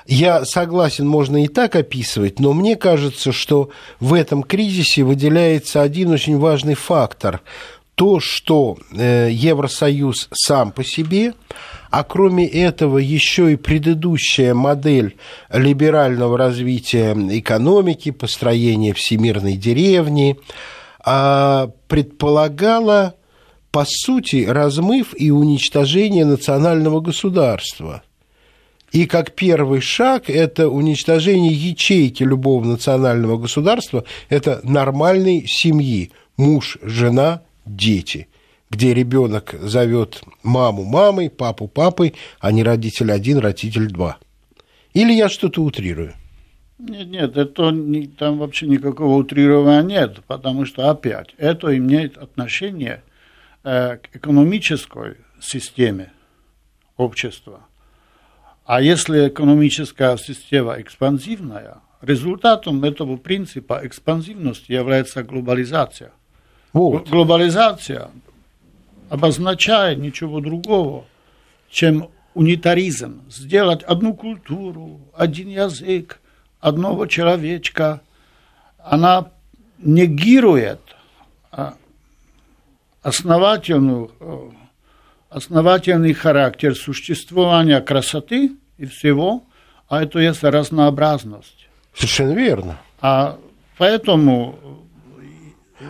Я 0.07 0.45
согласен, 0.45 1.07
можно 1.07 1.45
и 1.45 1.49
так 1.49 1.77
описывать, 1.77 2.41
но 2.41 2.53
мне 2.53 2.77
кажется, 2.77 3.33
что 3.33 3.71
в 4.01 4.15
этом 4.15 4.43
кризисе 4.43 5.05
выделяется 5.05 5.81
один 5.81 6.11
очень 6.11 6.39
важный 6.39 6.75
фактор 6.75 7.43
то, 7.95 8.21
что 8.21 8.79
э, 8.93 9.29
Евросоюз 9.31 10.29
сам 10.33 10.73
по 10.73 10.83
себе, 10.85 11.35
а 11.91 12.05
кроме 12.05 12.47
этого 12.47 12.97
еще 12.97 13.53
и 13.53 13.57
предыдущая 13.57 14.55
модель 14.55 15.17
либерального 15.53 16.39
развития 16.39 17.13
экономики, 17.13 18.11
построения 18.11 18.95
всемирной 18.95 19.57
деревни, 19.57 20.39
а, 21.05 21.71
предполагала, 21.89 23.15
по 23.71 23.85
сути, 23.87 24.47
размыв 24.49 25.15
и 25.15 25.31
уничтожение 25.31 26.25
национального 26.25 27.01
государства. 27.01 28.03
И 28.93 29.07
как 29.07 29.33
первый 29.33 29.81
шаг 29.81 30.31
это 30.31 30.71
уничтожение 30.71 31.53
ячейки 31.53 32.23
любого 32.23 32.65
национального 32.65 33.37
государства, 33.37 34.05
это 34.31 34.61
нормальной 34.63 35.47
семьи, 35.47 36.11
муж, 36.39 36.79
жена, 36.83 37.43
дети, 37.65 38.29
где 38.71 38.95
ребенок 38.95 39.55
зовет 39.61 40.23
маму 40.43 40.85
мамой, 40.85 41.31
папу 41.31 41.69
папой, 41.69 42.15
а 42.41 42.53
не 42.53 42.63
родитель 42.63 43.13
один, 43.13 43.39
родитель 43.39 43.89
два. 43.89 44.19
Или 44.95 45.13
я 45.13 45.29
что-то 45.29 45.63
утрирую? 45.63 46.15
Нет, 46.79 47.09
нет, 47.09 47.37
это 47.37 47.73
там 48.19 48.39
вообще 48.39 48.67
никакого 48.67 49.17
утрирования 49.17 49.83
нет, 49.83 50.25
потому 50.27 50.67
что 50.67 50.91
опять 50.91 51.29
это 51.39 51.77
имеет 51.77 52.19
отношение 52.19 53.03
э, 53.63 53.99
к 53.99 54.17
экономической 54.17 55.17
системе 55.41 56.13
общества. 56.97 57.61
А 58.65 58.81
если 58.81 59.29
экономическая 59.29 60.17
система 60.17 60.81
экспансивная, 60.81 61.79
результатом 62.01 62.83
этого 62.85 63.17
принципа 63.17 63.81
экспансивности 63.85 64.73
является 64.73 65.23
глобализация. 65.23 66.13
Вот. 66.73 67.09
Глобализация 67.09 68.11
обозначает 69.11 69.99
ничего 69.99 70.41
другого, 70.41 71.05
чем 71.71 72.09
унитаризм. 72.35 73.23
Сделать 73.31 73.83
одну 73.83 74.15
культуру, 74.15 75.01
один 75.15 75.49
язык, 75.49 76.21
одного 76.61 77.07
человечка, 77.07 78.01
она 78.79 79.29
негирует 79.79 80.81
а, 81.51 81.75
основательную, 83.03 84.13
э, 84.21 84.51
основательный 85.29 86.15
характер 86.15 86.75
существования 86.75 87.81
красоты 87.81 88.53
и 88.79 88.87
всего, 88.87 89.45
а 89.89 90.03
это 90.03 90.21
есть 90.21 90.43
разнообразность. 90.43 91.69
Совершенно 91.95 92.33
верно. 92.33 92.79
А 93.01 93.39
поэтому... 93.77 94.59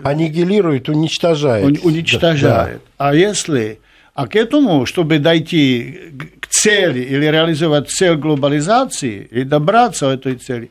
Аннигилирует, 0.03 0.89
уничтожает. 0.89 1.85
Уничтожает. 1.85 2.81
Да. 2.99 3.09
А 3.09 3.15
если... 3.15 3.79
А 4.15 4.27
к 4.27 4.37
этому, 4.37 4.85
чтобы 4.85 5.19
дойти 5.19 5.99
к 6.41 6.47
цели 6.49 7.01
или 7.01 7.25
реализовать 7.25 7.89
цель 7.89 8.17
глобализации 8.17 9.27
и 9.31 9.43
добраться 9.43 10.07
до 10.07 10.13
этой 10.13 10.35
цели, 10.35 10.71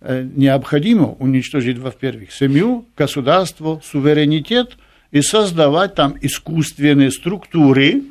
э, 0.00 0.26
необходимо 0.34 1.08
уничтожить, 1.18 1.76
во-первых, 1.76 2.32
семью, 2.32 2.86
государство, 2.96 3.82
суверенитет 3.84 4.78
и 5.10 5.20
создавать 5.20 5.94
там 5.94 6.14
искусственные 6.22 7.10
структуры, 7.10 8.02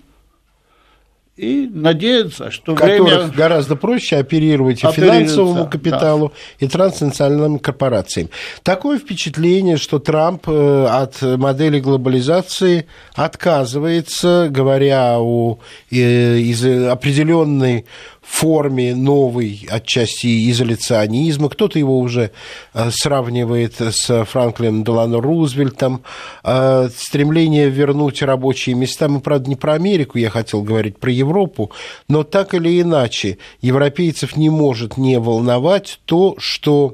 и 1.40 1.70
надеяться, 1.74 2.52
что 2.52 2.76
Которых 2.76 3.02
время... 3.02 3.28
гораздо 3.36 3.76
проще 3.76 4.18
оперировать 4.18 4.84
и 4.84 4.88
финансовому 4.88 5.70
капиталу, 5.70 6.34
да. 6.60 6.66
и 6.66 6.70
транснациональным 6.70 7.60
корпорациям. 7.60 8.30
Такое 8.64 9.00
впечатление, 9.00 9.78
что 9.78 10.00
Трамп 10.00 10.50
э, 10.50 10.86
от 10.86 11.22
модели 11.22 11.80
глобализации 11.80 12.88
отказывается, 13.16 14.48
говоря 14.50 15.20
о 15.20 15.60
из 15.90 16.66
определенной 16.66 17.86
форме 18.30 18.96
новой 18.96 19.68
отчасти 19.70 20.50
изоляционизма. 20.50 21.50
Кто-то 21.50 21.80
его 21.80 22.00
уже 22.00 22.32
э, 22.74 22.90
сравнивает 22.92 23.82
с 23.82 24.26
Франклином 24.26 24.84
Делано 24.84 25.20
Рузвельтом. 25.20 26.04
Э, 26.44 26.90
стремление 26.96 27.70
вернуть 27.70 28.22
рабочие 28.22 28.76
места. 28.76 29.10
Мы, 29.10 29.20
правда, 29.20 29.50
не 29.50 29.56
про 29.56 29.74
Америку, 29.74 30.18
я 30.20 30.30
хотел 30.30 30.62
говорить 30.62 31.00
про 31.00 31.12
Европу, 31.12 31.72
но 32.08 32.24
так 32.24 32.54
или 32.54 32.80
иначе 32.80 33.40
европейцев 33.62 34.38
не 34.38 34.50
может 34.50 34.98
не 34.98 35.20
волновать 35.20 36.00
то, 36.06 36.36
что, 36.38 36.94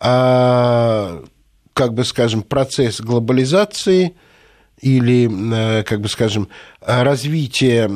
э, 0.00 1.24
как 1.74 1.94
бы 1.94 2.04
скажем, 2.04 2.42
процесс 2.42 3.00
глобализации 3.00 4.14
или, 4.80 5.82
как 5.82 6.00
бы 6.00 6.08
скажем, 6.08 6.48
развитие 6.80 7.88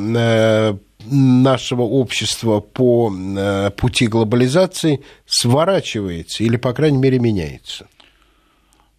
нашего 1.10 1.82
общества 1.82 2.60
по 2.60 3.12
э, 3.12 3.70
пути 3.70 4.06
глобализации 4.06 5.02
сворачивается 5.26 6.44
или, 6.44 6.56
по 6.56 6.72
крайней 6.72 6.98
мере, 6.98 7.18
меняется? 7.18 7.86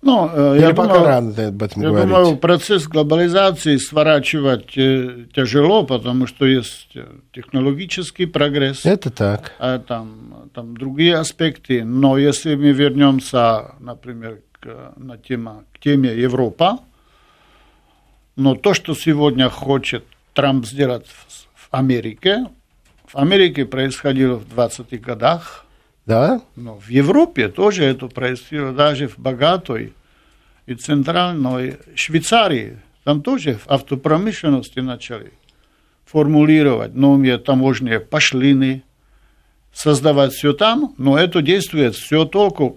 Ну, 0.02 0.30
э, 0.34 0.58
Или 0.58 0.64
я 0.64 0.74
пока 0.74 0.94
думаю, 0.94 1.06
рано 1.06 1.48
об 1.48 1.64
этом 1.64 1.82
я 1.82 1.90
говорить? 1.90 2.10
думаю, 2.10 2.38
процесс 2.38 2.88
глобализации 2.88 3.78
сворачивать 3.78 4.78
э, 4.78 5.28
тяжело, 5.34 5.84
потому 5.84 6.28
что 6.28 6.46
есть 6.46 6.90
технологический 7.32 8.26
прогресс. 8.26 8.86
Это 8.86 9.10
так. 9.10 9.54
А 9.60 9.80
там, 9.80 10.50
там 10.54 10.76
другие 10.76 11.16
аспекты. 11.16 11.86
Но 11.86 12.18
если 12.18 12.56
мы 12.56 12.72
вернемся, 12.72 13.76
например, 13.80 14.42
к, 14.60 14.94
на 14.98 15.18
тема, 15.18 15.64
к 15.74 15.80
теме 15.80 16.14
Европа, 16.14 16.80
но 18.36 18.56
то, 18.56 18.74
что 18.74 18.96
сегодня 18.96 19.50
хочет 19.50 20.04
Трамп 20.34 20.66
сделать 20.66 21.06
Америке. 21.74 22.46
В 23.08 23.18
Америке 23.18 23.66
происходило 23.66 24.36
в 24.36 24.46
20-х 24.46 24.98
годах. 24.98 25.66
Да? 26.06 26.42
Но 26.56 26.76
в 26.76 26.88
Европе 26.90 27.50
тоже 27.50 27.84
это 27.86 28.08
происходило, 28.08 28.72
даже 28.72 29.08
в 29.08 29.18
богатой 29.18 29.94
и 30.66 30.76
центральной 30.76 31.78
Швейцарии. 31.96 32.80
Там 33.04 33.22
тоже 33.22 33.56
в 33.56 33.68
автопромышленности 33.68 34.80
начали 34.80 35.34
формулировать 36.06 36.94
новые 36.94 37.38
таможенные 37.38 38.00
пошлины, 38.00 38.84
создавать 39.74 40.34
все 40.34 40.54
там, 40.54 40.94
но 40.98 41.18
это 41.18 41.42
действует 41.42 41.96
все 41.96 42.26
только 42.26 42.74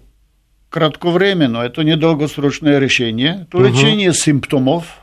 кратковременно, 0.70 1.58
это 1.58 1.82
не 1.82 1.96
долгосрочное 1.96 2.78
решение, 2.78 3.46
это 3.46 3.58
угу. 3.58 3.66
лечение 3.66 4.12
симптомов, 4.12 5.00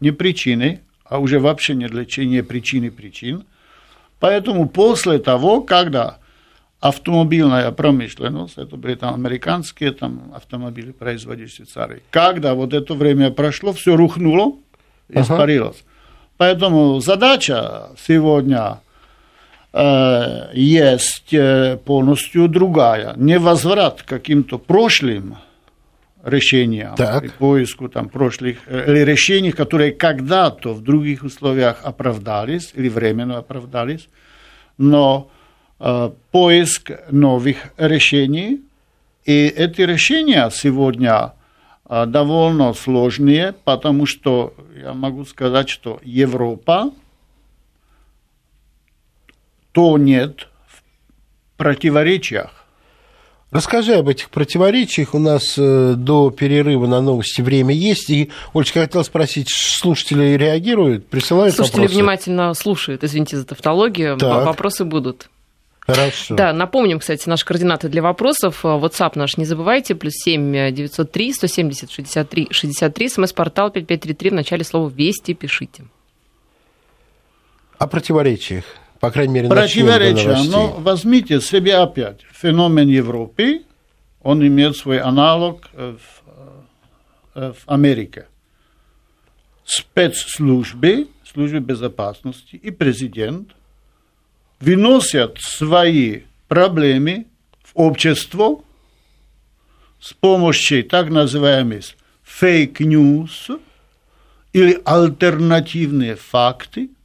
не 0.00 0.10
причины, 0.10 0.80
а 1.10 1.18
уже 1.18 1.40
вообще 1.40 1.74
не 1.74 1.88
лечение 1.88 2.42
причины 2.42 2.90
причин. 2.90 3.44
Поэтому 4.20 4.68
после 4.68 5.18
того, 5.18 5.60
когда 5.60 6.18
автомобильная 6.78 7.72
промышленность, 7.72 8.56
это 8.56 8.76
были 8.76 8.94
там 8.94 9.14
американские 9.14 9.90
там, 9.90 10.32
автомобили, 10.34 10.92
производящие 10.92 11.66
цары, 11.66 12.02
когда 12.10 12.54
вот 12.54 12.72
это 12.72 12.94
время 12.94 13.32
прошло, 13.32 13.72
все 13.72 13.96
рухнуло, 13.96 14.54
испарилось. 15.08 15.78
Ага. 15.80 15.86
Поэтому 16.36 17.00
задача 17.00 17.90
сегодня 17.98 18.80
э, 19.72 20.50
есть 20.54 21.34
э, 21.34 21.76
полностью 21.84 22.46
другая. 22.48 23.14
Не 23.16 23.38
возврат 23.38 24.02
к 24.02 24.06
каким-то 24.06 24.58
прошлым 24.58 25.36
решения 26.24 26.94
так. 26.96 27.24
и 27.24 27.28
поиску 27.28 27.88
там 27.88 28.08
прошлых 28.08 28.58
или 28.68 29.00
э, 29.00 29.04
решений, 29.04 29.52
которые 29.52 29.92
когда-то 29.92 30.74
в 30.74 30.82
других 30.82 31.22
условиях 31.22 31.80
оправдались 31.82 32.72
или 32.74 32.88
временно 32.88 33.38
оправдались, 33.38 34.08
но 34.78 35.30
э, 35.78 36.10
поиск 36.30 36.92
новых 37.10 37.56
решений, 37.76 38.60
и 39.24 39.46
эти 39.46 39.82
решения 39.82 40.50
сегодня 40.50 41.32
э, 41.88 42.06
довольно 42.06 42.72
сложные, 42.74 43.54
потому 43.64 44.06
что 44.06 44.54
я 44.76 44.92
могу 44.92 45.24
сказать, 45.24 45.68
что 45.68 46.00
Европа 46.02 46.90
то 49.72 49.98
нет 49.98 50.48
в 50.66 50.82
противоречиях 51.56 52.59
Расскажи 53.50 53.94
об 53.94 54.08
этих 54.08 54.30
противоречиях. 54.30 55.12
У 55.12 55.18
нас 55.18 55.54
э, 55.58 55.94
до 55.96 56.30
перерыва 56.30 56.86
на 56.86 57.00
новости 57.00 57.40
время 57.40 57.74
есть. 57.74 58.08
И, 58.08 58.30
Олечка, 58.54 58.80
хотел 58.82 59.02
спросить, 59.02 59.48
слушатели 59.50 60.36
реагируют, 60.36 61.08
присылают 61.08 61.56
Слушатели 61.56 61.80
вопросы? 61.80 61.98
внимательно 61.98 62.54
слушают, 62.54 63.02
извините 63.02 63.36
за 63.36 63.44
тавтологию. 63.44 64.16
Так. 64.18 64.46
Вопросы 64.46 64.84
будут. 64.84 65.28
Хорошо. 65.80 66.36
Да, 66.36 66.52
напомним, 66.52 67.00
кстати, 67.00 67.28
наши 67.28 67.44
координаты 67.44 67.88
для 67.88 68.02
вопросов. 68.02 68.64
WhatsApp 68.64 69.12
наш 69.16 69.36
не 69.36 69.44
забывайте, 69.44 69.96
плюс 69.96 70.12
7 70.14 70.72
903 70.72 71.32
170 71.32 71.90
63 71.90 72.48
63, 72.52 73.08
смс-портал 73.08 73.70
5533, 73.70 74.30
в 74.30 74.34
начале 74.34 74.62
слова 74.62 74.88
«Вести» 74.88 75.34
пишите. 75.34 75.84
О 77.78 77.88
противоречиях. 77.88 78.64
По 79.00 79.10
крайней 79.10 79.32
мере, 79.32 79.48
Противоречия. 79.48 80.36
Но 80.50 80.74
возьмите 80.78 81.40
себе 81.40 81.76
опять 81.76 82.20
феномен 82.32 82.86
Европы, 82.86 83.62
он 84.22 84.46
имеет 84.46 84.76
свой 84.76 85.00
аналог 85.00 85.70
в, 85.72 85.98
в 87.34 87.56
Америке. 87.66 88.26
Спецслужбы, 89.64 91.08
службы 91.24 91.60
безопасности 91.60 92.56
и 92.56 92.70
президент 92.70 93.52
выносят 94.60 95.38
свои 95.40 96.22
проблемы 96.48 97.26
в 97.62 97.70
общество 97.74 98.62
с 99.98 100.12
помощью 100.12 100.84
так 100.84 101.08
называемых 101.08 101.84
fake 102.22 102.86
news 102.86 103.50
или 104.52 104.78
альтернативные 104.84 106.16
факты– 106.16 106.90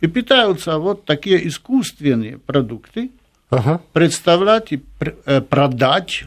и 0.00 0.06
питаются 0.06 0.78
вот 0.78 1.04
такие 1.04 1.46
искусственные 1.46 2.38
продукты, 2.38 3.10
ага. 3.50 3.80
представлять 3.92 4.72
и 4.72 4.82
э, 5.26 5.40
продать 5.40 6.24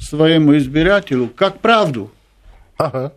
своему 0.00 0.56
избирателю 0.56 1.28
как 1.28 1.60
правду. 1.60 2.10
Ага. 2.78 3.12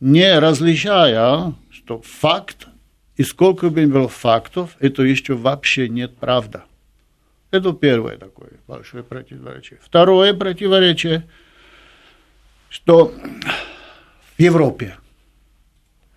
не 0.00 0.38
различая, 0.38 1.52
что 1.70 2.00
факт 2.00 2.68
и 3.16 3.22
сколько 3.22 3.68
бы 3.68 3.86
было 3.86 4.08
фактов, 4.08 4.70
это 4.80 5.02
еще 5.02 5.34
вообще 5.34 5.88
нет 5.88 6.16
правда. 6.16 6.64
Это 7.50 7.74
первое 7.74 8.16
такое 8.16 8.52
большое 8.66 9.04
противоречие. 9.04 9.78
Второе 9.82 10.32
противоречие, 10.32 11.28
что 12.70 13.12
в 14.38 14.40
Европе 14.40 14.96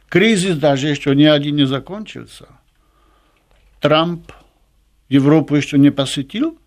кризис 0.09 0.57
даже 0.57 0.87
еще 0.87 1.15
ни 1.15 1.23
один 1.23 1.55
не 1.55 1.65
закончился. 1.65 2.47
Трамп 3.79 4.31
Европу 5.09 5.55
еще 5.55 5.77
не 5.77 5.91
посетил, 5.91 6.57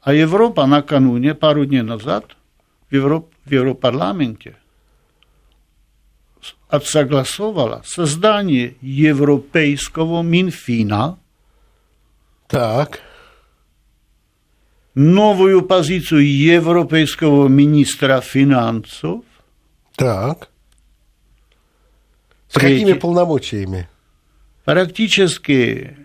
а 0.00 0.14
Европа 0.14 0.66
накануне, 0.66 1.34
пару 1.34 1.66
дней 1.66 1.82
назад, 1.82 2.36
в, 2.88 2.94
Европ, 2.94 3.30
в 3.44 3.52
Европарламенте 3.52 4.56
отсогласовала 6.68 7.82
создание 7.84 8.76
европейского 8.80 10.22
Минфина. 10.22 11.18
Так. 12.46 13.00
Новую 14.94 15.62
позицию 15.62 16.26
европейского 16.26 17.48
министра 17.48 18.20
финансов. 18.20 19.22
Так. 19.96 20.50
С 22.48 22.54
Третье. 22.54 22.78
какими 22.84 22.98
полномочиями? 22.98 23.88
Практически 24.64 25.96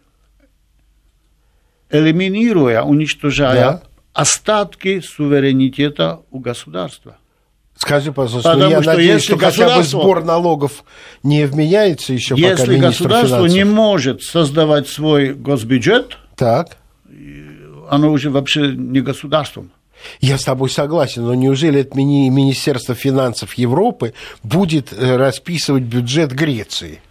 элиминируя, 1.90 2.82
уничтожая 2.84 3.56
Да. 3.56 3.82
остатки 4.14 5.00
суверенитета 5.02 6.22
у 6.32 6.40
государства. 6.40 7.18
Скажи, 7.76 8.12
пожалуйста, 8.14 8.52
Потому 8.54 8.72
я 8.72 8.82
что 8.82 8.92
надеюсь, 8.92 9.12
если 9.24 9.36
что 9.36 9.38
хотя 9.38 9.78
бы 9.78 9.84
сбор 9.84 10.24
налогов 10.24 10.84
не 11.24 11.46
вменяется 11.46 12.14
еще 12.14 12.36
пока 12.36 12.48
Если 12.50 12.78
государство 12.78 13.38
финансов. 13.40 13.56
не 13.58 13.64
может 13.66 14.22
создавать 14.22 14.88
свой 14.88 15.34
госбюджет, 15.34 16.18
Так. 16.36 16.78
оно 17.90 18.12
уже 18.12 18.30
вообще 18.30 18.68
не 18.76 19.02
государством. 19.02 19.72
Я 20.22 20.38
с 20.38 20.44
тобой 20.44 20.70
согласен, 20.70 21.24
но 21.24 21.34
неужели 21.34 21.82
это 21.82 21.98
мини- 21.98 22.30
Министерство 22.30 22.96
финансов 22.96 23.54
Европы 23.56 24.14
будет 24.44 24.92
э, 24.94 25.16
расписывать 25.18 25.84
бюджет 25.84 26.32
Греции? 26.34 27.02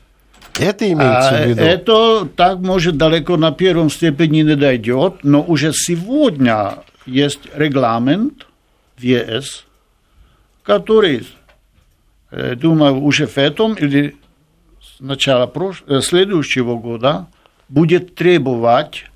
Это 0.59 0.85
имеется 0.85 1.41
А, 1.41 1.45
в 1.45 1.49
виду? 1.49 1.63
Это 1.63 2.27
так, 2.37 2.59
может, 2.59 2.97
далеко 2.99 3.37
на 3.39 3.53
первом 3.53 3.91
степени 3.91 4.43
не 4.43 4.55
дойдет, 4.57 5.21
но 5.23 5.43
уже 5.43 5.73
сегодня 5.73 6.75
есть 7.07 7.41
регламент 7.55 8.47
в 8.99 9.03
ЕС, 9.03 9.65
который, 10.63 11.27
э, 12.31 12.55
думаю, 12.55 13.01
уже 13.03 13.27
в 13.27 13.39
этом 13.39 13.75
или 13.75 14.15
с 14.81 15.01
начала 15.01 15.47
прош- 15.47 15.83
э, 15.87 16.01
следующего 16.03 16.77
года 16.77 17.27
будет 17.69 18.15
требовать 18.15 19.07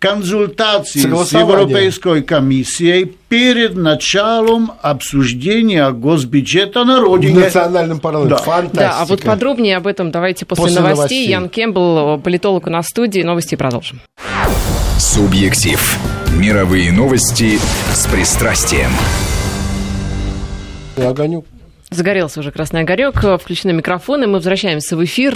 консультации 0.00 1.00
с. 1.00 1.32
Европейской 1.32 2.22
комиссией 2.22 3.04
перед 3.28 3.76
началом 3.76 4.72
обсуждения 4.82 5.88
госбюджета 5.90 6.84
на 6.84 6.98
В 7.00 7.04
родине. 7.04 7.40
национальном 7.40 8.00
парламенте. 8.00 8.36
Да. 8.36 8.42
Фантастика. 8.42 8.80
Да, 8.80 8.98
а 9.00 9.04
вот 9.04 9.22
подробнее 9.22 9.76
об 9.76 9.86
этом 9.86 10.10
давайте 10.10 10.46
после, 10.46 10.64
После 10.64 10.80
новостей. 10.80 10.96
новостей. 10.96 11.28
Ян 11.28 11.48
Кембл, 11.48 12.18
политолог 12.20 12.66
у 12.66 12.70
нас 12.70 12.86
в 12.86 12.88
студии. 12.88 13.20
Новости 13.20 13.54
продолжим. 13.54 14.00
Субъектив. 14.98 15.98
Мировые 16.34 16.90
новости 16.92 17.58
с 17.92 18.06
пристрастием. 18.06 18.90
Огонек. 20.96 21.44
Загорелся 21.90 22.38
уже 22.38 22.52
красный 22.52 22.82
огорек, 22.82 23.16
включены 23.40 23.72
микрофоны. 23.72 24.28
Мы 24.28 24.34
возвращаемся 24.34 24.96
в 24.96 25.04
эфир. 25.04 25.34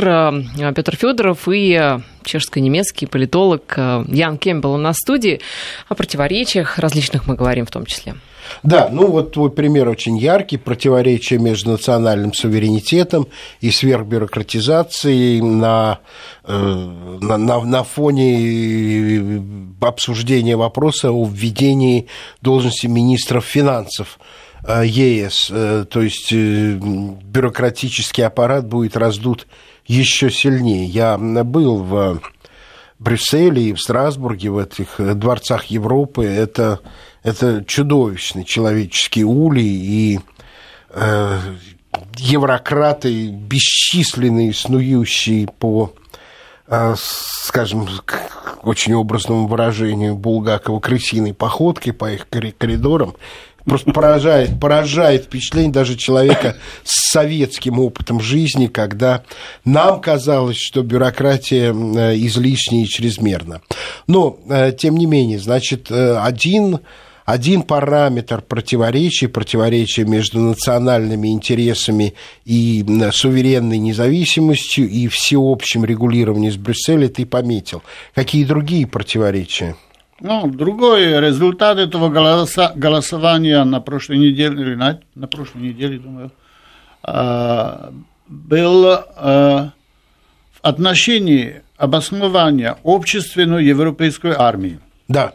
Петр 0.75 0.97
Федоров 0.97 1.49
и 1.49 1.99
чешско-немецкий 2.25 3.07
политолог 3.07 3.75
э, 3.77 4.05
Ян 4.09 4.39
Кембл 4.39 4.73
у 4.73 4.77
нас 4.77 4.97
в 4.97 5.01
студии. 5.01 5.41
О 5.89 5.95
противоречиях 5.95 6.79
различных 6.79 7.27
мы 7.27 7.35
говорим 7.35 7.67
в 7.67 7.71
том 7.71 7.87
числе. 7.87 8.15
Да, 8.63 8.89
ну 8.91 9.09
вот 9.09 9.33
твой 9.33 9.51
пример 9.51 9.89
очень 9.89 10.17
яркий, 10.17 10.57
противоречие 10.57 11.39
между 11.39 11.73
национальным 11.73 12.33
суверенитетом 12.33 13.27
и 13.61 13.71
сверхбюрократизацией 13.71 15.41
на, 15.41 15.99
э, 16.45 16.53
на, 16.53 17.37
на, 17.37 17.61
на 17.65 17.85
фоне 17.85 19.43
обсуждения 19.81 20.57
вопроса 20.57 21.11
о 21.11 21.27
введении 21.27 22.07
должности 22.43 22.87
министров 22.87 23.45
финансов 23.45 24.19
э, 24.21 24.44
ЕС. 24.67 25.49
Э, 25.51 25.85
То 25.89 26.03
есть 26.03 26.33
э, 26.33 26.79
бюрократический 26.79 28.25
аппарат 28.25 28.67
будет 28.67 28.97
раздут 28.97 29.47
еще 29.87 30.31
сильнее. 30.31 30.87
Я 30.87 31.19
был 31.19 31.83
в 31.83 32.21
Брюсселе 32.99 33.63
и 33.63 33.73
в 33.73 33.81
Страсбурге, 33.81 34.51
в 34.51 34.59
этих 34.59 34.99
э, 34.99 35.15
дворцах 35.15 35.67
Европы, 35.67 36.25
это, 36.25 36.81
это 37.23 37.65
чудовищный 37.67 38.45
человеческий 38.45 39.25
улей, 39.25 39.67
и 39.67 40.21
э, 40.91 41.39
еврократы, 42.17 43.29
бесчисленные, 43.31 44.55
снующие 44.55 45.49
по, 45.49 45.93
э, 46.67 46.95
скажем, 46.97 47.89
к 48.05 48.19
очень 48.63 48.95
образному 48.95 49.49
выражению 49.49 50.17
Булгакова, 50.17 50.81
крысиной 50.81 51.35
походкой 51.35 51.93
по 51.93 52.11
их 52.11 52.27
кори- 52.29 52.55
коридорам, 52.57 53.15
Просто 53.65 53.93
поражает, 53.93 54.61
поражает 54.61 55.25
впечатление 55.25 55.73
даже 55.73 55.97
человека 55.97 56.57
с 56.83 57.11
советским 57.11 57.79
опытом 57.79 58.21
жизни, 58.21 58.67
когда 58.67 59.23
нам 59.65 60.03
казалось, 60.03 60.59
что 60.59 60.83
бюрократия 60.83 61.73
э, 61.73 62.17
излишняя 62.19 62.83
и 62.85 62.87
чрезмерна. 62.89 63.63
Но, 64.07 64.39
э, 64.51 64.73
тем 64.77 64.99
не 64.99 65.07
менее, 65.07 65.39
значит, 65.39 65.91
э, 65.91 66.19
один, 66.19 66.81
один 67.25 67.63
параметр 67.63 68.43
противоречий, 68.43 69.29
противоречия 69.29 70.05
между 70.05 70.41
национальными 70.41 71.29
интересами 71.29 72.13
и 72.45 72.85
суверенной 73.13 73.79
независимостью 73.79 74.91
и 74.91 75.09
всеобщим 75.09 75.87
регулированием 75.87 76.51
из 76.51 76.59
Брюсселя 76.59 77.09
ты 77.09 77.25
пометил. 77.25 77.83
Какие 78.15 78.45
другие 78.45 78.87
противоречия? 78.87 79.75
Ну, 80.21 80.47
другой 80.47 81.21
результат 81.21 81.79
этого 81.79 82.09
голоса- 82.09 82.73
голосования 82.75 83.63
на 83.65 83.81
прошлой 83.81 84.19
неделе, 84.19 84.63
или 84.63 84.75
на, 84.75 85.01
на 85.15 85.27
прошлой 85.27 85.63
неделе, 85.63 85.99
думаю, 85.99 86.31
а, 87.03 87.93
был 88.29 88.87
а, 88.87 89.73
в 90.53 90.61
отношении 90.63 91.63
обоснования 91.77 92.77
общественной 92.85 93.65
европейской 93.65 94.33
армии. 94.37 94.79
Да. 95.09 95.33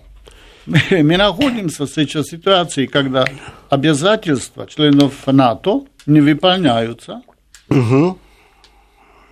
Мы, 0.66 0.80
мы 1.04 1.18
находимся 1.18 1.86
сейчас 1.86 2.28
в 2.28 2.32
ситуации, 2.32 2.86
когда 2.86 3.26
обязательства 3.70 4.66
членов 4.66 5.28
НАТО 5.28 5.86
не 6.06 6.22
выполняются. 6.22 7.22
Мгм. 7.68 8.18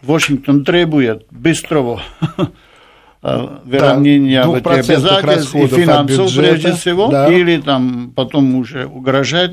Вашингтон 0.02 0.64
требует 0.64 1.26
быстрого 1.32 2.02
э, 3.24 3.48
выравнения 3.66 4.44
Да, 4.44 4.48
вот 4.48 4.68
обязательств 4.68 5.56
и 5.56 5.68
финансов 5.68 6.36
прежде 6.36 6.74
всего, 6.74 7.08
да. 7.08 7.28
или 7.32 7.60
там 7.60 8.12
потом 8.16 8.56
уже 8.56 8.86
угрожать, 8.86 9.52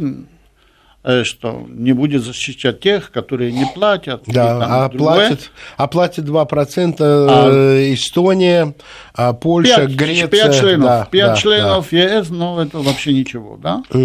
э, 1.03 1.24
что 1.24 1.66
не 1.68 1.92
будет 1.92 2.22
защищать 2.22 2.81
тех, 2.81 3.11
которые 3.11 3.53
не 3.53 3.66
платят. 3.74 4.22
Да, 4.27 4.61
там 4.61 4.72
а 4.72 4.88
другое. 4.88 5.29
платят, 5.29 5.50
а 5.77 5.87
платят 5.87 6.24
2% 6.27 6.96
э, 6.98 7.94
Эстония, 7.94 8.74
а 9.14 9.33
Польша, 9.33 9.87
Пять, 9.87 9.90
Греция. 9.90 10.29
пять 10.29 10.59
членов, 10.59 10.87
да, 10.87 11.09
пять 11.11 11.27
да, 11.27 11.37
членов 11.37 11.92
ЕС, 11.92 12.31
но 12.31 12.62
это 12.62 12.79
вообще 12.79 13.12
ничего, 13.12 13.57
да? 13.57 13.83
да. 13.90 14.00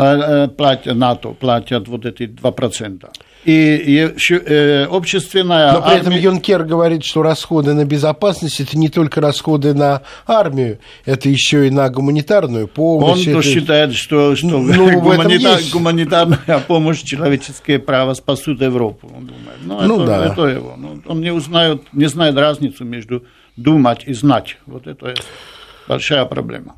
А, 0.00 0.44
э, 0.44 0.48
платят, 0.48 0.94
НАТО 0.94 1.30
платят 1.30 1.88
вот 1.88 2.06
эти 2.06 2.22
2%. 2.22 3.08
И, 3.48 3.76
и 3.76 4.34
э, 4.34 4.84
общественная 4.90 5.72
Но 5.72 5.80
при 5.82 5.94
этом 5.96 6.08
армия- 6.12 6.20
Юнкер 6.22 6.64
говорит, 6.64 7.02
что 7.02 7.22
расходы 7.22 7.72
на 7.72 7.86
безопасность 7.86 8.60
это 8.60 8.76
не 8.76 8.90
только 8.90 9.22
расходы 9.22 9.72
на 9.72 10.02
армию, 10.26 10.80
это 11.06 11.30
еще 11.30 11.66
и 11.66 11.70
на 11.70 11.88
гуманитарную 11.88 12.64
Он 12.64 12.68
помощь. 12.68 13.24
то 13.24 13.30
это- 13.30 13.42
считает, 13.42 13.94
что, 13.94 14.36
что 14.36 14.46
Ну, 14.58 14.70
этом 14.70 15.00
гуманитар- 15.00 15.72
гуманитарная 15.72 16.58
помощь, 16.68 17.02
человеческие 17.02 17.78
права 17.78 18.12
спасут 18.14 18.60
Европу. 18.60 19.10
Он 19.16 19.24
думает. 19.26 19.58
Ну, 19.62 19.80
Ну, 19.80 19.94
это, 20.02 20.06
да. 20.06 20.26
это 20.26 20.42
его. 20.46 20.74
Ну, 20.76 21.00
он 21.06 21.20
не 21.22 21.32
узнает, 21.32 21.82
не 21.94 22.06
знает 22.06 22.36
разницу 22.36 22.84
между 22.84 23.24
думать 23.56 24.02
и 24.06 24.12
знать. 24.12 24.58
Вот 24.66 24.86
это 24.86 25.14
большая 25.88 26.26
проблема. 26.26 26.74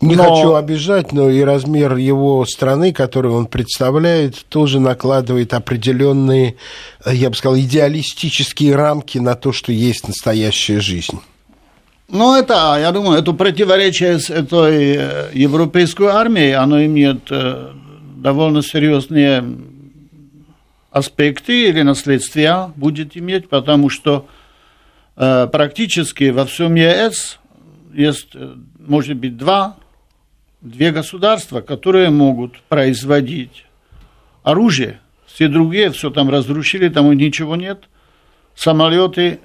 Не 0.00 0.16
Но- 0.16 0.22
хочу 0.22 0.54
обижать, 0.54 1.12
но 1.12 1.28
и 1.28 1.42
размер 1.42 1.96
его 1.96 2.46
страны, 2.46 2.90
которую 2.92 3.34
он 3.34 3.46
представляет, 3.46 4.46
тоже 4.48 4.80
накладывает 4.80 5.52
определенные, 5.52 6.56
э, 7.04 7.14
я 7.14 7.28
бы 7.28 7.36
сказал, 7.36 7.58
идеалистические 7.58 8.76
рамки 8.76 9.18
на 9.18 9.34
то, 9.34 9.52
что 9.52 9.72
есть 9.72 10.08
настоящая 10.08 10.80
жизнь. 10.80 11.20
Ну, 12.08 12.34
это, 12.34 12.78
я 12.80 12.92
думаю, 12.92 13.18
это 13.18 13.32
противоречие 13.32 14.18
с 14.18 14.30
этой 14.30 14.96
э, 14.96 15.30
европейской 15.34 16.08
армией, 16.08 16.52
оно 16.52 16.82
имеет 16.82 17.30
э, 17.30 17.68
довольно 18.16 18.62
серьезные 18.62 19.44
аспекты 20.90 21.68
или 21.68 21.82
наследствия 21.82 22.72
будет 22.74 23.16
иметь, 23.16 23.48
потому 23.48 23.90
что 23.90 24.26
практически 25.14 26.30
во 26.30 26.46
всем 26.46 26.74
ЕС 26.74 27.38
есть, 27.92 28.30
может 28.78 29.16
быть, 29.16 29.36
два, 29.36 29.76
две 30.60 30.90
государства, 30.90 31.60
которые 31.60 32.10
могут 32.10 32.60
производить 32.62 33.66
оружие. 34.42 35.00
Все 35.26 35.48
другие 35.48 35.90
все 35.90 36.10
там 36.10 36.28
разрушили, 36.28 36.88
там 36.88 37.10
ничего 37.12 37.56
нет. 37.56 37.84
Самолеты, 38.54 39.40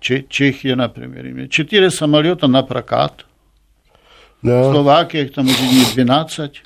Чехия, 0.00 0.76
например, 0.76 1.48
четыре 1.48 1.90
самолета 1.90 2.46
на 2.46 2.62
прокат. 2.62 3.26
Да. 4.42 4.72
Словакия, 4.72 5.26
там 5.26 5.46
уже 5.46 5.62
не 5.62 5.84
12. 5.92 6.62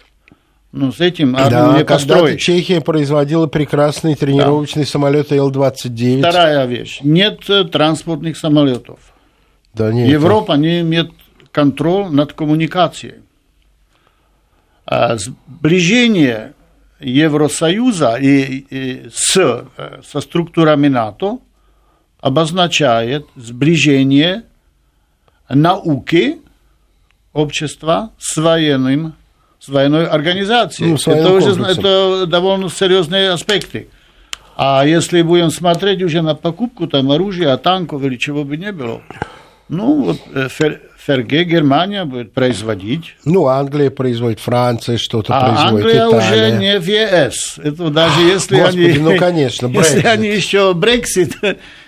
Ну, 0.73 0.93
с 0.93 1.01
этим 1.01 1.37
армию 1.37 1.51
да, 1.51 1.79
не 1.79 1.85
построишь. 1.85 2.41
Чехия 2.43 2.81
производила 2.81 3.47
прекрасные 3.47 4.17
тренировочные 4.17 4.85
да. 4.85 4.91
самолеты 4.91 5.37
Л-29. 5.37 6.19
Вторая 6.19 6.67
вещь. 6.67 6.99
Нет 7.03 7.49
э, 7.49 7.65
транспортных 7.65 8.37
самолетов. 8.37 8.99
Да, 9.73 9.93
нет. 9.93 10.09
Европа 10.09 10.53
не 10.53 10.81
имеет 10.81 11.11
контроль 11.53 12.07
над 12.11 12.33
коммуникацией. 12.33 13.15
А 14.87 15.17
сближение 15.17 16.55
Евросоюза 17.01 18.17
и, 18.17 18.67
и 18.71 19.09
с, 19.13 19.37
э, 19.37 20.01
со 20.07 20.21
структурами 20.21 20.89
НАТО 20.89 21.39
обозначает 22.21 23.27
сближение 23.37 24.45
науки 25.49 26.39
общества 27.33 28.11
с 28.19 28.37
военным 28.37 29.15
с 29.59 29.69
военной 29.69 30.07
организацией. 30.07 30.91
Ну, 30.91 31.13
это 31.13 31.33
уже 31.33 31.53
это 31.63 32.27
довольно 32.27 32.69
серьезные 32.69 33.31
аспекты. 33.31 33.89
А 34.57 34.85
если 34.87 35.23
будем 35.23 35.51
смотреть 35.51 36.03
уже 36.03 36.21
на 36.21 36.35
покупку 36.35 36.87
там 36.87 37.11
оружия, 37.11 37.57
танков 37.57 38.03
или 38.05 38.17
чего 38.17 38.45
бы 38.45 38.59
не 38.59 38.73
было, 38.73 39.01
ну 39.69 40.03
вот 40.03 40.21
Ферге 41.07 41.45
Германия 41.45 42.05
будет 42.07 42.33
производить. 42.33 43.15
Ну, 43.27 43.47
Англия 43.47 43.91
производит, 43.91 44.41
Франция 44.41 44.97
что-то 44.97 45.37
а 45.37 45.49
производит, 45.49 45.87
Англия 45.87 46.09
Италия. 46.09 46.49
уже 46.49 46.59
не 46.59 46.79
в 46.79 46.87
ЕС. 46.87 47.59
Это 47.63 47.91
даже 47.91 48.21
если 48.23 48.57
Господи, 48.57 48.85
они... 48.85 48.99
ну, 48.99 49.17
конечно, 49.19 49.67
Если 49.67 50.07
они 50.07 50.29
еще 50.29 50.73
Брексит 50.73 51.37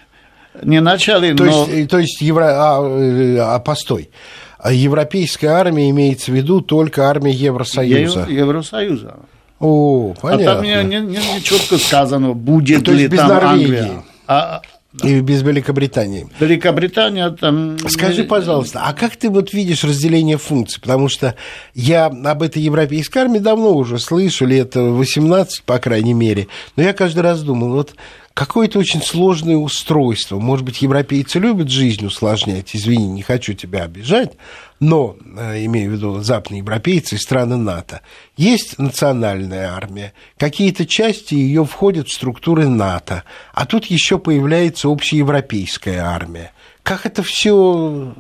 не 0.63 0.81
начали, 0.81 1.33
то 1.33 1.45
но... 1.45 1.67
Есть, 1.67 1.91
то 1.91 1.99
есть, 1.99 2.21
евро... 2.21 2.45
а, 2.45 2.83
э, 2.83 3.39
а, 3.39 3.59
постой. 3.59 4.11
А 4.59 4.71
европейская 4.73 5.49
армия 5.49 5.89
имеется 5.89 6.31
в 6.31 6.35
виду 6.35 6.61
только 6.61 7.09
армия 7.09 7.33
Евросоюза. 7.33 8.27
Евросоюза. 8.29 9.17
О, 9.61 10.15
понятно. 10.21 10.53
А 10.53 10.55
там 10.57 10.65
не, 10.65 10.85
не, 10.85 11.01
не, 11.07 11.43
четко 11.43 11.79
сказано, 11.79 12.35
будет 12.35 12.85
То 12.85 12.93
ли 12.93 13.09
там 13.09 13.29
Норвегии. 13.29 13.79
Англия. 13.79 14.03
А, 14.27 14.61
да. 15.01 15.09
И 15.09 15.21
без 15.21 15.43
Великобритании. 15.43 16.29
Великобритания 16.41 17.31
там... 17.31 17.79
Скажи, 17.89 18.25
пожалуйста, 18.25 18.83
а 18.85 18.93
как 18.93 19.17
ты 19.17 19.29
вот 19.29 19.53
видишь 19.53 19.85
разделение 19.85 20.39
функций? 20.39 20.81
Потому 20.81 21.09
что 21.09 21.35
я 21.75 22.07
об 22.07 22.43
этой 22.43 22.63
европейской 22.63 23.19
армии 23.19 23.39
давно 23.39 23.75
уже 23.75 23.99
слышу, 23.99 24.47
лет 24.47 24.75
18, 24.75 25.63
по 25.65 25.79
крайней 25.79 26.15
мере. 26.15 26.49
Но 26.77 26.83
я 26.83 26.93
каждый 26.93 27.21
раз 27.21 27.43
думал, 27.43 27.71
вот 27.71 27.95
какое-то 28.37 28.79
очень 28.79 29.03
сложное 29.03 29.57
устройство. 29.57 30.39
Может 30.39 30.65
быть, 30.65 30.83
европейцы 30.83 31.39
любят 31.39 31.71
жизнь 31.71 32.05
усложнять, 32.05 32.75
извини, 32.75 33.07
не 33.09 33.23
хочу 33.23 33.55
тебя 33.55 33.85
обижать, 33.85 34.33
но, 34.81 35.17
э, 35.39 35.65
имею 35.65 35.91
в 35.91 35.95
виду 35.95 36.21
западноевропейцы 36.21 37.17
и 37.17 37.19
страны 37.19 37.57
НАТО, 37.57 38.01
есть 38.37 38.79
национальная 38.79 39.73
армия, 39.73 40.13
какие-то 40.37 40.87
части 40.87 41.35
ее 41.35 41.65
входят 41.65 42.09
в 42.09 42.15
структуры 42.15 42.69
НАТО, 42.69 43.25
а 43.53 43.67
тут 43.67 43.87
еще 43.87 44.19
появляется 44.19 44.89
общеевропейская 44.89 46.05
армия. 46.05 46.53
Как 46.83 47.07
это 47.07 47.23
все 47.23 48.15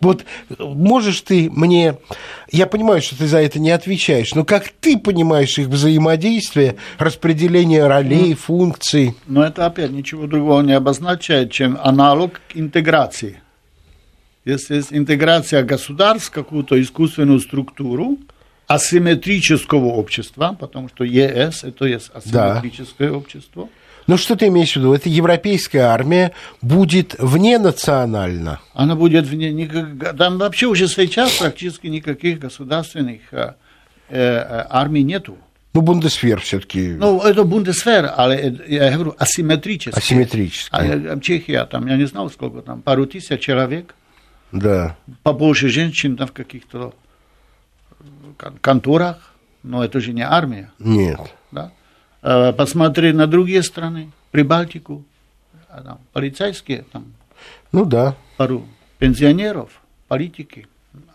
вот 0.00 0.24
можешь 0.58 1.20
ты 1.22 1.50
мне... 1.50 1.96
Я 2.50 2.66
понимаю, 2.66 3.02
что 3.02 3.18
ты 3.18 3.26
за 3.26 3.38
это 3.38 3.58
не 3.58 3.70
отвечаешь, 3.70 4.34
но 4.34 4.44
как 4.44 4.68
ты 4.68 4.96
понимаешь 4.96 5.58
их 5.58 5.68
взаимодействие, 5.68 6.76
распределение 6.98 7.86
ролей, 7.86 8.30
ну, 8.30 8.36
функций? 8.36 9.14
Но 9.26 9.44
это 9.44 9.66
опять 9.66 9.90
ничего 9.90 10.26
другого 10.26 10.62
не 10.62 10.72
обозначает, 10.72 11.50
чем 11.50 11.78
аналог 11.82 12.40
интеграции. 12.54 13.40
Если 14.48 14.76
есть 14.76 14.94
интеграция 14.94 15.62
государств 15.62 16.28
в 16.28 16.30
какую-то 16.30 16.80
искусственную 16.80 17.38
структуру, 17.38 18.16
асимметрического 18.66 19.88
общества, 19.88 20.56
потому 20.58 20.88
что 20.88 21.04
ЕС 21.04 21.64
это 21.64 21.84
есть 21.84 22.10
асимметрическое 22.14 23.10
да. 23.10 23.16
общество, 23.16 23.68
ну, 24.06 24.16
что 24.16 24.36
ты 24.36 24.46
имеешь 24.46 24.72
в 24.72 24.76
виду? 24.76 24.94
Это 24.94 25.10
европейская 25.10 25.80
армия 25.80 26.32
будет 26.62 27.14
вне 27.18 27.58
национальна? 27.58 28.58
Она 28.72 28.94
будет 28.94 29.26
вне... 29.26 29.68
Там 30.16 30.38
вообще 30.38 30.66
уже 30.66 30.88
сейчас 30.88 31.36
практически 31.36 31.88
никаких 31.88 32.38
государственных 32.38 33.20
э, 33.32 33.52
э, 34.08 34.64
армий 34.70 35.02
нету. 35.02 35.36
Ну, 35.74 35.82
Бундесвер 35.82 36.40
все-таки. 36.40 36.96
Ну, 36.98 37.20
это 37.20 37.44
Бундесвер, 37.44 38.10
але 38.16 38.56
я 38.66 38.92
говорю 38.92 39.14
асимметрически. 39.18 39.98
Асимметрически. 39.98 40.70
А, 40.72 41.20
Чехия, 41.20 41.66
там, 41.66 41.86
я 41.86 41.98
не 41.98 42.06
знал, 42.06 42.30
сколько 42.30 42.62
там, 42.62 42.80
пару 42.80 43.04
тысяч 43.04 43.40
человек. 43.40 43.94
Да. 44.52 44.96
Побольше 45.22 45.68
женщин 45.68 46.16
там 46.16 46.28
в 46.28 46.32
каких-то 46.32 46.94
конторах, 48.60 49.34
но 49.62 49.84
это 49.84 50.00
же 50.00 50.12
не 50.12 50.22
армия. 50.22 50.70
Нет. 50.78 51.20
Да? 51.50 51.72
Э, 52.22 52.52
посмотри 52.52 53.12
на 53.12 53.26
другие 53.26 53.62
страны, 53.62 54.10
Прибалтику, 54.30 55.04
а 55.68 55.82
там, 55.82 55.98
полицейские, 56.12 56.84
там, 56.92 57.12
ну 57.72 57.84
да. 57.84 58.14
пару 58.36 58.66
пенсионеров, 58.98 59.70
политики. 60.08 60.66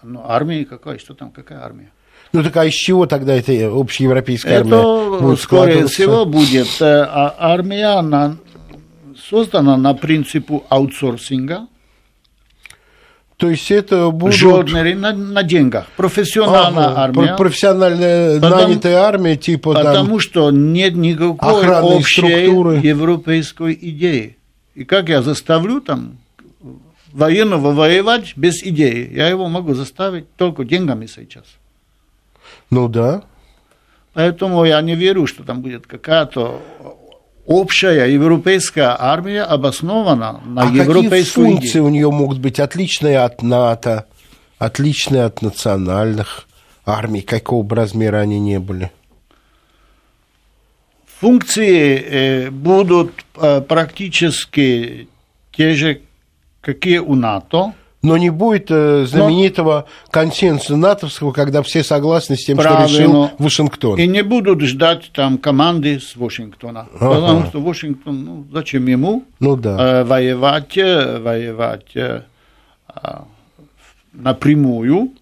Ну, 0.02 0.22
армия 0.26 0.66
какая, 0.66 0.98
что 0.98 1.14
там, 1.14 1.32
какая 1.32 1.60
армия? 1.64 1.92
Ну 2.32 2.42
так 2.42 2.56
а 2.58 2.66
из 2.66 2.74
чего 2.74 3.06
тогда 3.06 3.36
эта 3.36 3.52
общеевропейская 3.68 4.60
армия 4.60 4.72
Это, 4.72 5.20
будет 5.22 5.40
скорее 5.40 5.88
всего, 5.88 6.26
будет 6.26 6.82
э, 6.82 7.04
а 7.04 7.36
армия 7.38 8.02
на, 8.02 8.38
создана 9.30 9.78
на 9.78 9.94
принципу 9.94 10.66
аутсорсинга, 10.70 11.68
то 13.44 13.50
есть 13.50 13.70
это 13.72 14.10
будут... 14.10 14.36
Жоднери 14.36 14.94
на, 14.94 15.12
на 15.12 15.44
деньгах. 15.44 15.88
Профессиональная 15.98 16.86
ага, 16.86 17.02
армия. 17.02 17.36
Профессиональная 17.36 18.40
потому, 18.40 18.56
нанятая 18.56 18.96
армия, 19.00 19.36
типа 19.36 19.74
Потому 19.74 20.12
там, 20.12 20.20
что 20.22 20.50
нет 20.50 20.96
никакой 20.96 21.68
общей 21.68 22.22
структуры. 22.22 22.78
европейской 22.78 23.78
идеи. 23.82 24.38
И 24.76 24.86
как 24.86 25.10
я 25.10 25.22
заставлю 25.22 25.82
там 25.82 26.20
военного 27.12 27.74
воевать 27.74 28.32
без 28.38 28.64
идеи? 28.64 29.12
Я 29.14 29.28
его 29.28 29.50
могу 29.50 29.74
заставить 29.74 30.34
только 30.38 30.64
деньгами 30.64 31.06
сейчас. 31.06 31.44
Ну 32.70 32.88
да. 32.88 33.24
Поэтому 34.14 34.64
я 34.64 34.82
не 34.82 34.96
верю, 34.96 35.28
что 35.28 35.44
там 35.44 35.62
будет 35.62 35.86
какая-то 35.86 36.62
общая 37.46 38.06
европейская 38.12 38.96
армия 38.98 39.44
обоснована 39.44 40.42
на 40.46 40.64
а 40.64 40.66
европейской 40.66 41.42
какие 41.42 41.46
функции 41.46 41.70
идее. 41.70 41.82
у 41.82 41.90
нее 41.90 42.12
могут 42.12 42.40
быть 42.40 42.60
отличные 42.60 43.20
от 43.20 43.42
НАТО, 43.42 44.06
отличные 44.58 45.24
от 45.24 45.42
национальных 45.42 46.48
армий, 46.86 47.22
какого 47.22 47.64
бы 47.64 47.76
размера 47.76 48.18
они 48.18 48.40
не 48.40 48.60
были? 48.60 48.92
Функции 51.20 51.98
э, 51.98 52.50
будут 52.50 53.26
э, 53.36 53.62
практически 53.62 55.08
те 55.52 55.74
же, 55.74 56.02
какие 56.62 56.98
у 56.98 57.16
НАТО 57.16 57.74
но 58.04 58.18
не 58.18 58.30
будет 58.30 58.70
э, 58.70 59.06
знаменитого 59.06 59.88
но... 59.88 60.12
консенсуса 60.12 60.76
натовского, 60.76 61.32
когда 61.32 61.64
все 61.64 61.84
согласны 61.84 62.36
с 62.36 62.46
тем, 62.46 62.58
Правильно. 62.58 62.88
что 62.88 62.98
решил 63.00 63.32
Вашингтон. 63.40 63.98
И 63.98 64.06
не 64.06 64.24
будут 64.24 64.62
ждать 64.62 65.10
там 65.14 65.38
команды 65.38 66.00
с 66.00 66.16
Вашингтона. 66.16 66.88
Ага. 67.00 67.16
Потому 67.16 67.46
что 67.48 67.62
Вашингтон, 67.62 68.26
ну, 68.26 68.46
зачем 68.52 68.86
ему 68.88 69.24
ну, 69.40 69.56
да. 69.56 70.02
э, 70.02 70.04
воевать, 70.04 70.78
э, 70.78 71.20
воевать 71.20 71.96
э, 71.96 72.24
а, 72.90 73.26
напрямую 74.12 75.14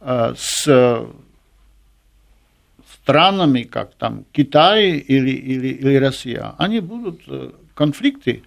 э, 0.00 0.34
с 0.38 1.06
странами, 3.06 3.62
как 3.62 3.94
там 3.94 4.24
Китай 4.32 4.90
или, 4.92 5.30
или, 5.30 5.68
или 5.68 5.96
Россия. 5.96 6.54
Они 6.58 6.80
будут 6.80 7.22
э, 7.28 7.50
конфликты 7.74 8.42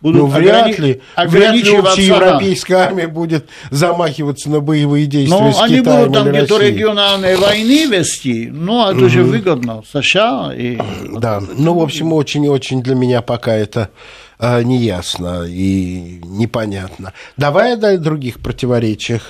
будут 0.00 0.22
ну, 0.22 0.26
вряд 0.26 0.78
ли, 0.78 1.00
вряд 1.16 1.54
ли 1.54 1.76
общеевропейская 1.76 2.78
армия 2.78 3.06
будет 3.06 3.46
замахиваться 3.70 4.50
на 4.50 4.60
боевые 4.60 5.06
действия 5.06 5.38
но 5.38 5.52
с 5.52 5.60
они 5.60 5.80
будут 5.80 6.12
там 6.12 6.28
где-то 6.28 6.58
региональные 6.58 7.36
войны 7.36 7.86
вести, 7.86 8.48
ну, 8.50 8.88
это 8.88 9.00
угу. 9.00 9.08
же 9.08 9.22
выгодно 9.22 9.82
США. 9.92 10.52
И... 10.54 10.78
Да, 11.18 11.40
ну, 11.56 11.74
в 11.74 11.82
общем, 11.82 12.12
очень-очень 12.12 12.82
для 12.82 12.94
меня 12.94 13.22
пока 13.22 13.54
это 13.54 13.90
э, 14.38 14.62
неясно 14.62 15.44
и 15.46 16.20
непонятно. 16.24 17.12
Давай 17.36 17.74
о 17.74 17.98
других 17.98 18.40
противоречиях. 18.40 19.22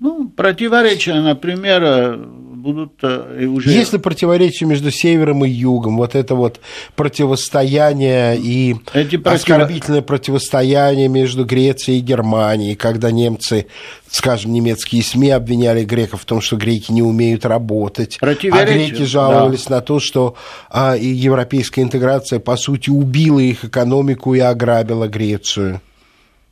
Ну, 0.00 0.28
противоречия, 0.28 1.14
например, 1.14 2.18
будут 2.62 2.92
э, 3.02 3.46
уже... 3.46 3.70
Есть 3.70 3.92
ли 3.92 3.98
противоречие 3.98 4.68
между 4.68 4.90
севером 4.90 5.44
и 5.44 5.50
югом? 5.50 5.96
Вот 5.96 6.14
это 6.14 6.34
вот 6.34 6.60
противостояние 6.96 8.38
и 8.38 8.76
Эти 8.94 9.16
против... 9.16 9.40
оскорбительное 9.40 10.02
противостояние 10.02 11.08
между 11.08 11.44
Грецией 11.44 11.98
и 11.98 12.02
Германией, 12.02 12.76
когда 12.76 13.10
немцы, 13.10 13.66
скажем, 14.08 14.52
немецкие 14.52 15.02
СМИ 15.02 15.30
обвиняли 15.30 15.84
греков 15.84 16.22
в 16.22 16.24
том, 16.24 16.40
что 16.40 16.56
греки 16.56 16.92
не 16.92 17.02
умеют 17.02 17.44
работать, 17.44 18.18
а 18.20 18.34
греки 18.34 19.04
жаловались 19.04 19.64
да. 19.64 19.76
на 19.76 19.80
то, 19.82 20.00
что 20.00 20.36
а, 20.70 20.96
и 20.96 21.06
европейская 21.06 21.82
интеграция, 21.82 22.38
по 22.38 22.56
сути, 22.56 22.90
убила 22.90 23.40
их 23.40 23.64
экономику 23.64 24.34
и 24.34 24.38
ограбила 24.38 25.08
Грецию. 25.08 25.80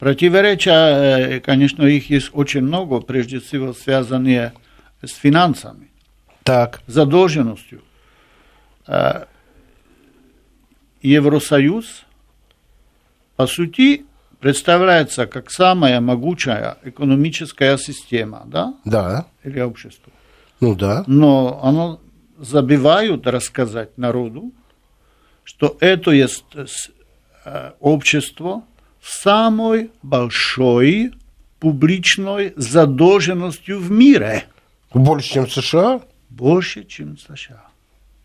Противоречия, 0.00 1.36
э, 1.36 1.40
конечно, 1.40 1.84
их 1.84 2.08
есть 2.08 2.30
очень 2.32 2.62
много, 2.62 3.00
прежде 3.00 3.38
всего 3.38 3.74
связанные 3.74 4.54
с 5.02 5.12
финансами, 5.12 5.89
так. 6.50 6.82
задолженностью. 6.86 7.82
Э, 8.86 9.24
Евросоюз, 11.00 12.04
по 13.36 13.46
сути, 13.46 14.04
представляется 14.40 15.26
как 15.26 15.50
самая 15.50 16.00
могучая 16.00 16.76
экономическая 16.82 17.78
система, 17.78 18.42
да? 18.46 18.74
Да. 18.84 19.26
Или 19.44 19.60
общество. 19.60 20.12
Ну 20.60 20.74
да. 20.74 21.04
Но 21.06 21.60
оно 21.62 22.00
забивают 22.38 23.26
рассказать 23.26 23.96
народу, 23.96 24.52
что 25.44 25.76
это 25.80 26.10
есть 26.10 26.44
э, 27.44 27.72
общество, 27.80 28.62
самой 29.00 29.90
большой 30.02 31.12
публичной 31.60 32.52
задолженностью 32.56 33.78
в 33.78 33.90
мире. 33.90 34.44
Больше, 34.92 35.34
чем 35.34 35.48
США? 35.48 36.00
Больше, 36.30 36.84
чем 36.84 37.18
США. 37.18 37.64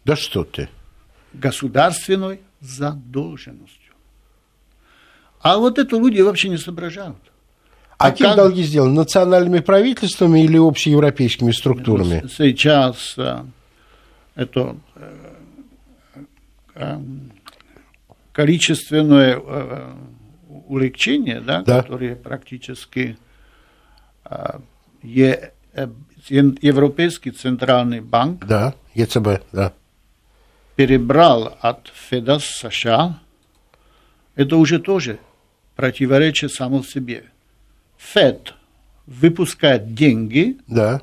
Да 0.06 0.15
что 0.15 0.44
ты? 0.44 0.70
Государственной 1.34 2.39
задолженностью. 2.62 3.94
А 5.41 5.58
вот 5.58 5.78
это 5.78 5.98
люди 5.98 6.22
вообще 6.22 6.50
не 6.50 6.58
соображают. 6.58 7.18
А, 7.98 8.08
а 8.08 8.12
кем 8.12 8.28
как... 8.28 8.38
долги 8.38 8.63
сделаны? 8.63 8.94
Национальными 8.94 9.60
правительствами 9.60 10.44
или 10.44 10.58
общеевропейскими 10.58 11.52
структурами? 11.52 12.28
Сейчас 12.36 13.15
э, 13.18 13.44
это 14.36 14.78
э, 16.76 17.00
количественное 18.32 19.41
улегчения, 20.68 21.41
да, 21.41 21.62
да. 21.62 21.82
которые 21.82 22.15
практически 22.15 23.18
э, 24.26 24.60
Европейский 26.30 27.32
центральный 27.32 28.02
банк 28.02 28.46
да, 28.46 28.74
ЕЦБ, 28.94 29.44
да. 29.52 29.74
перебрал 30.76 31.58
от 31.62 31.92
Феда 32.10 32.40
США, 32.40 33.20
это 34.36 34.58
уже 34.58 34.80
тоже 34.80 35.20
противоречие 35.76 36.50
само 36.50 36.84
себе. 36.84 37.26
Фед 37.98 38.54
выпускает 39.06 39.94
деньги, 39.94 40.58
да. 40.68 41.02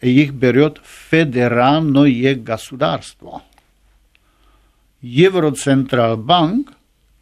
и 0.00 0.10
их 0.10 0.32
берет 0.32 0.80
федеральное 1.10 2.34
государство. 2.34 3.42
Евроцентральбанк 5.02 6.72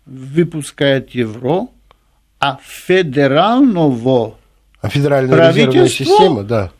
выпускает 0.06 1.10
евро, 1.10 1.68
а 2.38 2.58
федерального 2.62 4.36
а 4.80 4.88
федеральная 4.88 5.50
резервная 5.50 5.88
система, 5.88 6.42
да. 6.42 6.70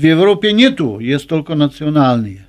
В 0.00 0.06
Европе 0.06 0.52
нету, 0.52 0.98
есть 0.98 1.28
только 1.28 1.54
национальные. 1.54 2.46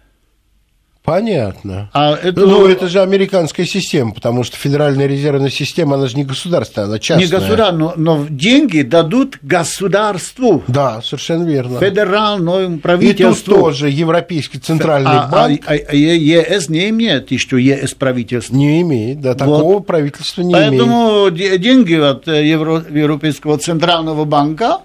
Понятно. 1.04 1.90
А 1.94 2.14
это... 2.16 2.46
Ну, 2.46 2.66
это 2.66 2.88
же 2.88 3.02
американская 3.02 3.66
система, 3.66 4.14
потому 4.14 4.44
что 4.46 4.56
Федеральная 4.56 5.08
резервная 5.08 5.50
система, 5.50 5.96
она 5.96 6.08
же 6.08 6.16
не 6.16 6.24
государственная, 6.24 6.88
она 6.88 7.00
частная. 7.00 7.26
Не 7.26 7.32
государственная, 7.32 7.94
но, 7.98 8.20
но 8.22 8.28
деньги 8.30 8.84
дадут 8.84 9.40
государству. 9.42 10.64
Да, 10.70 11.02
совершенно 11.02 11.44
верно. 11.44 11.80
Федеральному 11.80 12.80
правительству. 12.80 13.52
И 13.52 13.56
тут 13.56 13.64
тоже 13.66 13.90
Европейский 13.90 14.60
центральный 14.60 15.12
а, 15.12 15.28
банк. 15.28 15.62
А, 15.66 15.74
а, 15.74 15.78
а 15.90 15.94
ЕС 15.96 16.70
не 16.70 16.88
имеет, 16.90 17.38
что 17.38 17.58
ЕС 17.58 17.94
правительство. 17.96 18.56
Не 18.56 18.82
имеет, 18.82 19.20
да, 19.20 19.34
такого 19.34 19.74
вот. 19.74 19.88
правительства 19.88 20.42
не 20.44 20.54
Поэтому 20.54 21.30
имеет. 21.30 21.34
Поэтому 21.34 21.58
деньги 21.58 21.96
от 21.96 22.28
э, 22.30 22.48
Евро, 22.48 22.82
Европейского 22.90 23.58
центрального 23.58 24.24
банка 24.24 24.78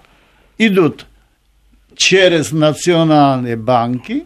идут 0.58 1.06
через 1.96 2.52
национальные 2.52 3.56
банки, 3.56 4.24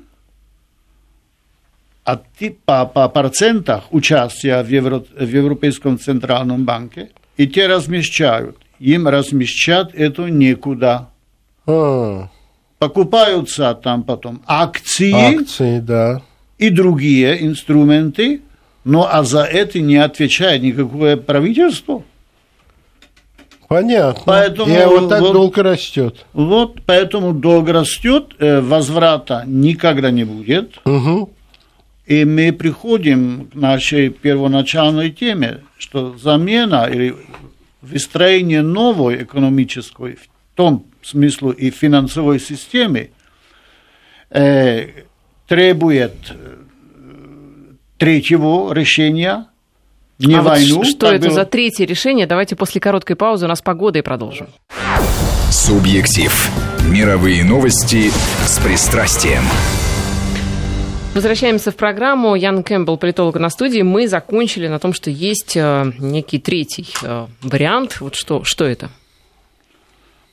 а 2.04 2.16
ты 2.16 2.56
по, 2.64 2.86
по 2.86 3.08
процентах 3.08 3.84
участия 3.92 4.62
в, 4.62 4.68
Евро, 4.68 5.04
в 5.16 5.28
Европейском 5.28 5.98
центральном 5.98 6.64
банке, 6.64 7.10
и 7.36 7.46
те 7.46 7.66
размещают. 7.66 8.56
Им 8.78 9.08
размещать 9.08 9.90
это 9.94 10.28
некуда. 10.28 11.08
А. 11.66 12.28
Покупаются 12.78 13.74
там 13.74 14.02
потом 14.02 14.42
акции, 14.46 15.12
акции 15.12 15.80
да. 15.80 16.22
и 16.58 16.70
другие 16.70 17.46
инструменты, 17.46 18.40
но 18.84 19.08
а 19.10 19.22
за 19.22 19.44
это 19.44 19.80
не 19.80 19.96
отвечает 19.96 20.62
никакое 20.62 21.16
правительство. 21.16 22.02
Понятно. 23.70 24.24
Поэтому 24.26 24.74
и 24.74 24.84
вот 24.84 25.08
так 25.08 25.20
вот, 25.20 25.32
долг 25.32 25.56
растет. 25.58 26.26
Вот, 26.32 26.82
поэтому 26.86 27.32
долг 27.32 27.68
растет, 27.68 28.34
э, 28.40 28.60
возврата 28.60 29.44
никогда 29.46 30.10
не 30.10 30.24
будет. 30.24 30.80
Угу. 30.84 31.30
И 32.06 32.24
мы 32.24 32.52
приходим 32.52 33.46
к 33.46 33.54
нашей 33.54 34.08
первоначальной 34.08 35.12
теме, 35.12 35.60
что 35.78 36.18
замена 36.18 36.88
или 36.92 37.14
выстроение 37.80 38.62
новой 38.62 39.22
экономической, 39.22 40.16
в 40.16 40.56
том 40.56 40.84
смысле 41.00 41.52
и 41.52 41.70
финансовой 41.70 42.40
системы, 42.40 43.10
э, 44.30 44.88
требует 45.46 46.16
э, 46.30 46.56
третьего 47.98 48.72
решения, 48.72 49.46
не 50.26 50.34
а 50.34 50.42
войну. 50.42 50.76
Вот 50.76 50.86
что 50.86 51.06
это 51.06 51.26
было... 51.26 51.34
за 51.34 51.44
третье 51.44 51.84
решение? 51.86 52.26
Давайте 52.26 52.56
после 52.56 52.80
короткой 52.80 53.16
паузы 53.16 53.46
у 53.46 53.48
нас 53.48 53.62
погода 53.62 53.98
и 53.98 54.02
продолжим. 54.02 54.48
Субъектив. 55.50 56.50
Мировые 56.88 57.44
новости 57.44 58.10
с 58.46 58.58
пристрастием. 58.58 59.42
Возвращаемся 61.14 61.72
в 61.72 61.76
программу. 61.76 62.36
Ян 62.36 62.62
Кэмпбелл, 62.62 62.96
политолог 62.96 63.36
на 63.36 63.50
студии. 63.50 63.82
Мы 63.82 64.06
закончили 64.06 64.68
на 64.68 64.78
том, 64.78 64.92
что 64.92 65.10
есть 65.10 65.56
э, 65.56 65.92
некий 65.98 66.38
третий 66.38 66.86
э, 67.02 67.26
вариант. 67.42 68.00
Вот 68.00 68.14
что, 68.14 68.44
что 68.44 68.64
это? 68.64 68.90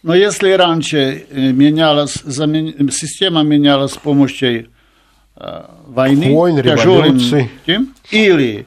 Но 0.04 0.14
если 0.14 0.52
раньше 0.52 1.26
э, 1.30 1.52
менялась, 1.52 2.14
система 2.92 3.42
менялась 3.42 3.94
с 3.94 3.98
помощью 3.98 4.68
войны, 5.88 6.32
Войн, 6.32 6.60
революции, 6.60 7.52
тем, 7.66 7.94
или 8.10 8.66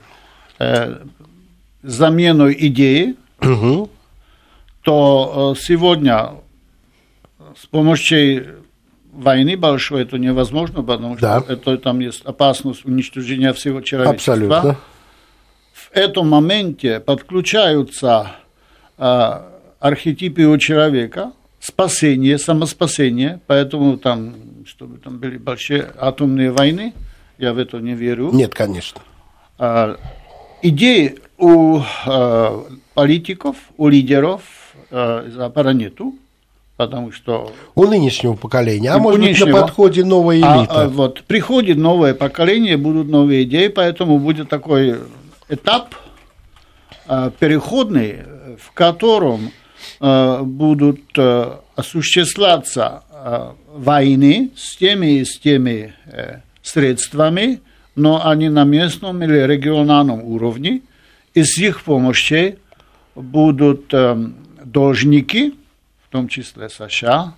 замену 1.83 2.53
идеи, 2.53 3.17
угу. 3.41 3.91
то 4.83 5.55
сегодня 5.59 6.33
с 7.57 7.67
помощью 7.67 8.61
войны 9.13 9.57
большой 9.57 10.03
это 10.03 10.19
невозможно, 10.19 10.83
потому 10.83 11.17
что 11.17 11.43
да. 11.47 11.53
это, 11.53 11.79
там 11.79 12.01
есть 12.01 12.23
опасность 12.25 12.85
уничтожения 12.85 13.53
всего 13.53 13.81
человечества. 13.81 14.35
Абсолютно. 14.35 14.77
В 15.73 15.91
этом 15.93 16.29
моменте 16.29 17.01
подключаются 17.01 18.33
э, 18.99 19.41
архетипы 19.81 20.43
у 20.45 20.57
человека, 20.59 21.33
спасение, 21.59 22.39
самоспасение, 22.39 23.41
поэтому 23.47 23.97
там, 23.99 24.35
чтобы 24.67 24.99
там 24.99 25.19
были 25.19 25.37
большие 25.37 25.91
атомные 25.99 26.53
войны, 26.53 26.95
я 27.39 27.53
в 27.53 27.59
это 27.59 27.79
не 27.79 27.95
верю. 27.95 28.31
Нет, 28.33 28.55
конечно. 28.55 29.01
Э, 29.59 29.97
идеи 30.63 31.17
у 31.39 31.81
э, 32.07 32.61
политиков, 32.95 33.57
у 33.77 33.89
лидеров 33.89 34.43
э, 34.91 35.31
Запада 35.35 35.73
нету 35.73 36.15
потому 36.81 37.13
что... 37.13 37.53
У 37.75 37.85
нынешнего 37.85 38.33
поколения, 38.37 38.91
а 38.91 38.99
может 38.99 39.21
быть 39.21 39.39
на 39.39 39.53
подходе 39.53 40.03
новая 40.03 40.41
а, 40.43 40.61
элита. 40.61 40.73
А, 40.73 40.83
а, 40.85 40.89
вот, 40.89 41.25
приходит 41.25 41.77
новое 41.77 42.15
поколение, 42.15 42.79
будут 42.79 43.07
новые 43.11 43.43
идеи, 43.43 43.69
поэтому 43.69 44.19
будет 44.19 44.49
такой 44.49 44.97
этап 45.51 45.95
а, 47.07 47.31
переходный, 47.39 48.21
в 48.59 48.73
котором 48.73 49.53
а, 50.01 50.43
будут 50.43 51.03
а, 51.19 51.61
осуществляться 51.77 53.03
а, 53.11 53.57
войны 53.75 54.51
с 54.57 54.75
теми 54.79 55.19
и 55.19 55.25
с 55.27 55.39
теми 55.39 55.93
а, 56.07 56.41
средствами, 56.63 57.61
но 58.01 58.27
они 58.27 58.49
на 58.49 58.65
местном 58.65 59.23
или 59.23 59.39
региональном 59.47 60.23
уровне, 60.23 60.83
и 61.35 61.45
с 61.45 61.59
их 61.59 61.83
помощью 61.83 62.57
будут 63.15 63.93
а, 63.95 64.19
должники– 64.65 65.55
в 66.11 66.13
том 66.13 66.27
числе 66.27 66.69
США 66.69 67.35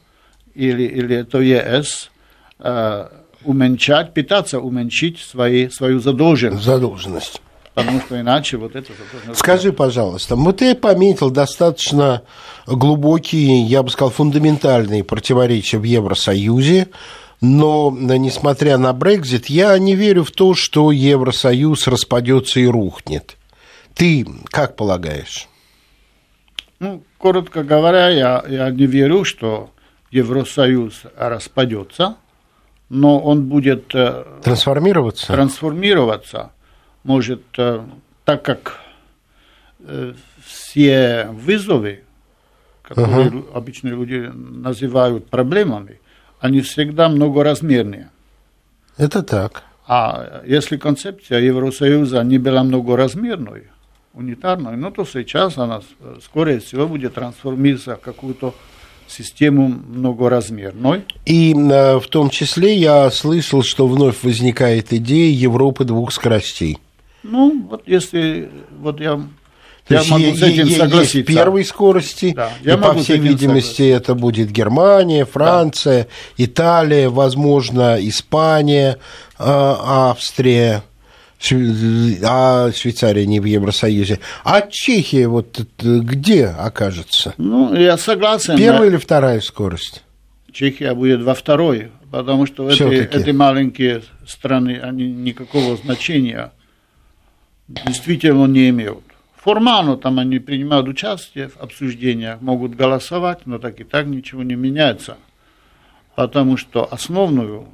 или, 0.54 0.84
или 0.84 1.16
это 1.16 1.40
ЕС, 1.40 2.10
э, 2.58 3.08
уменьшать, 3.44 4.14
пытаться 4.14 4.60
уменьшить 4.60 5.18
свои, 5.18 5.68
свою 5.68 6.00
задолженность. 6.00 6.64
Задолженность. 6.64 7.42
Потому 7.74 8.00
что 8.00 8.18
иначе 8.18 8.56
вот 8.56 8.74
это 8.74 8.90
задолженность... 8.94 9.40
Скажи, 9.40 9.74
пожалуйста, 9.74 10.36
вот 10.36 10.56
ты 10.56 10.74
пометил 10.74 11.30
достаточно 11.30 12.22
глубокие, 12.66 13.62
я 13.64 13.82
бы 13.82 13.90
сказал, 13.90 14.08
фундаментальные 14.08 15.04
противоречия 15.04 15.76
в 15.76 15.84
Евросоюзе, 15.84 16.88
но, 17.42 17.90
несмотря 17.90 18.78
на 18.78 18.92
Брекзит, 18.92 19.46
я 19.46 19.76
не 19.76 19.96
верю 19.96 20.22
в 20.22 20.30
то, 20.30 20.54
что 20.54 20.92
Евросоюз 20.92 21.88
распадется 21.88 22.60
и 22.60 22.66
рухнет. 22.66 23.36
Ты 23.94 24.24
как 24.44 24.76
полагаешь? 24.76 25.48
Ну, 26.78 27.02
коротко 27.18 27.64
говоря, 27.64 28.08
я, 28.10 28.44
я 28.48 28.70
не 28.70 28.86
верю, 28.86 29.24
что 29.24 29.70
Евросоюз 30.12 31.02
распадется, 31.16 32.16
но 32.88 33.18
он 33.18 33.48
будет 33.48 33.92
э, 33.92 34.24
трансформироваться. 34.44 35.26
Трансформироваться 35.26 36.52
может, 37.02 37.42
э, 37.58 37.84
так 38.24 38.44
как 38.44 38.78
э, 39.80 40.14
все 40.44 41.28
вызовы, 41.32 42.04
которые 42.82 43.30
uh-huh. 43.30 43.52
обычные 43.52 43.94
люди 43.94 44.30
называют 44.32 45.26
проблемами, 45.28 45.98
они 46.42 46.60
всегда 46.60 47.08
многоразмерные. 47.08 48.10
Это 48.98 49.22
так. 49.22 49.62
А 49.86 50.42
если 50.44 50.76
концепция 50.76 51.38
Евросоюза 51.38 52.22
не 52.24 52.38
была 52.38 52.64
многоразмерной, 52.64 53.68
унитарной, 54.12 54.76
ну 54.76 54.90
то 54.90 55.04
сейчас 55.04 55.56
она, 55.56 55.82
скорее 56.22 56.58
всего, 56.58 56.88
будет 56.88 57.14
трансформироваться 57.14 57.96
в 57.96 58.00
какую-то 58.00 58.54
систему 59.06 59.68
многоразмерной. 59.68 61.04
И 61.26 61.54
э, 61.54 61.98
в 62.00 62.08
том 62.08 62.28
числе 62.28 62.74
я 62.74 63.08
слышал, 63.10 63.62
что 63.62 63.86
вновь 63.86 64.24
возникает 64.24 64.92
идея 64.92 65.32
Европы 65.32 65.84
двух 65.84 66.12
скоростей. 66.12 66.78
Ну, 67.22 67.66
вот 67.70 67.82
если 67.86 68.50
вот 68.80 69.00
я 69.00 69.22
то 69.98 70.04
я 70.04 70.10
могу 70.10 70.36
с 70.36 70.42
этим 70.42 70.68
согласиться. 70.70 71.18
Есть 71.18 71.28
первой 71.28 71.64
скорости, 71.64 72.32
да, 72.34 72.50
я 72.62 72.74
и, 72.74 72.76
по 72.76 72.94
всей 72.94 73.18
видимости, 73.18 73.82
согласиться. 73.82 73.84
это 73.84 74.14
будет 74.14 74.50
Германия, 74.50 75.24
Франция, 75.24 76.04
да. 76.04 76.44
Италия, 76.44 77.08
возможно, 77.08 77.96
Испания, 78.00 78.98
а, 79.38 80.10
Австрия 80.10 80.82
а 82.24 82.70
Швейцария 82.72 83.26
не 83.26 83.40
в 83.40 83.44
Евросоюзе. 83.44 84.20
А 84.44 84.62
Чехия 84.62 85.26
вот 85.26 85.60
где 85.78 86.46
окажется? 86.46 87.34
Ну, 87.36 87.74
я 87.74 87.98
согласен. 87.98 88.56
Первая 88.56 88.88
или 88.88 88.96
вторая 88.96 89.40
скорость? 89.40 90.04
Чехия 90.52 90.94
будет 90.94 91.22
во 91.22 91.34
второй, 91.34 91.90
потому 92.10 92.46
что 92.46 92.68
эти, 92.68 92.82
эти 92.82 93.30
маленькие 93.30 94.02
страны, 94.26 94.78
они 94.80 95.10
никакого 95.10 95.76
значения 95.76 96.52
действительно 97.68 98.46
не 98.46 98.68
имеют. 98.68 99.02
Формально 99.42 99.96
там 99.96 100.20
они 100.20 100.38
принимают 100.38 100.86
участие 100.86 101.48
в 101.48 101.56
обсуждениях, 101.56 102.40
могут 102.40 102.76
голосовать, 102.76 103.40
но 103.44 103.58
так 103.58 103.80
и 103.80 103.84
так 103.84 104.06
ничего 104.06 104.44
не 104.44 104.54
меняется. 104.54 105.16
Потому 106.14 106.56
что 106.56 106.86
основную 106.92 107.66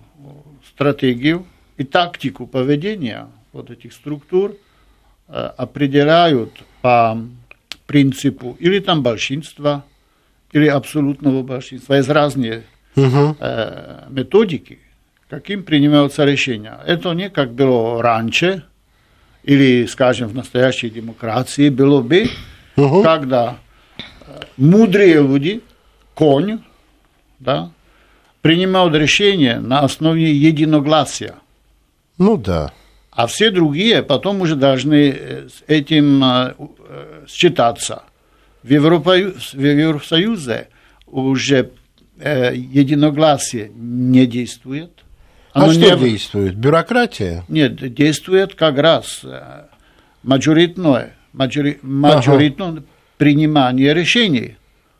стратегию 0.66 1.44
и 1.76 1.84
тактику 1.84 2.46
поведения 2.46 3.28
вот 3.52 3.70
этих 3.70 3.92
структур 3.92 4.56
э, 5.28 5.32
определяют 5.58 6.54
по 6.80 7.18
принципу 7.86 8.56
или 8.58 8.78
там 8.78 9.02
большинства, 9.02 9.84
или 10.52 10.68
абсолютного 10.68 11.42
большинства. 11.42 11.98
Есть 11.98 12.08
разные 12.08 12.64
угу. 12.96 13.36
э, 13.40 14.06
методики, 14.08 14.78
каким 15.28 15.64
принимаются 15.64 16.24
решения. 16.24 16.80
Это 16.86 17.12
не 17.12 17.28
как 17.28 17.52
было 17.52 18.02
раньше, 18.02 18.64
или, 19.42 19.86
скажем, 19.86 20.28
в 20.28 20.34
настоящей 20.34 20.90
демократии 20.90 21.68
было 21.68 22.00
бы, 22.02 22.28
угу. 22.76 23.02
когда 23.02 23.58
э, 24.26 24.40
мудрые 24.56 25.14
люди, 25.14 25.62
конь, 26.14 26.60
да, 27.38 27.70
принимают 28.42 28.94
решения 28.94 29.58
на 29.60 29.80
основе 29.80 30.32
единогласия. 30.32 31.34
Ну 32.18 32.36
да. 32.36 32.72
А 33.10 33.26
все 33.26 33.50
другие 33.50 34.02
потом 34.02 34.40
уже 34.40 34.56
должны 34.56 35.10
э, 35.10 35.48
с 35.48 35.62
этим 35.66 36.22
э, 36.22 36.54
считаться. 37.28 38.02
В, 38.62 38.70
Европе, 38.70 39.32
в 39.52 39.60
Евросоюзе 39.60 40.68
уже 41.06 41.70
единогласие 42.18 43.70
не 43.74 44.26
действует– 44.26 44.90
оно 45.58 45.70
а 45.70 45.72
что 45.72 45.96
не... 45.96 46.10
действует? 46.10 46.54
Бюрократия? 46.56 47.44
Нет, 47.48 47.94
действует 47.94 48.54
как 48.54 48.78
раз 48.78 49.20
э, 49.24 49.62
мажоритное, 50.22 51.14
мажори... 51.32 51.78
мажоритное 51.82 52.68
ага. 52.68 52.82
принимание 53.16 53.94
решений. 53.94 54.56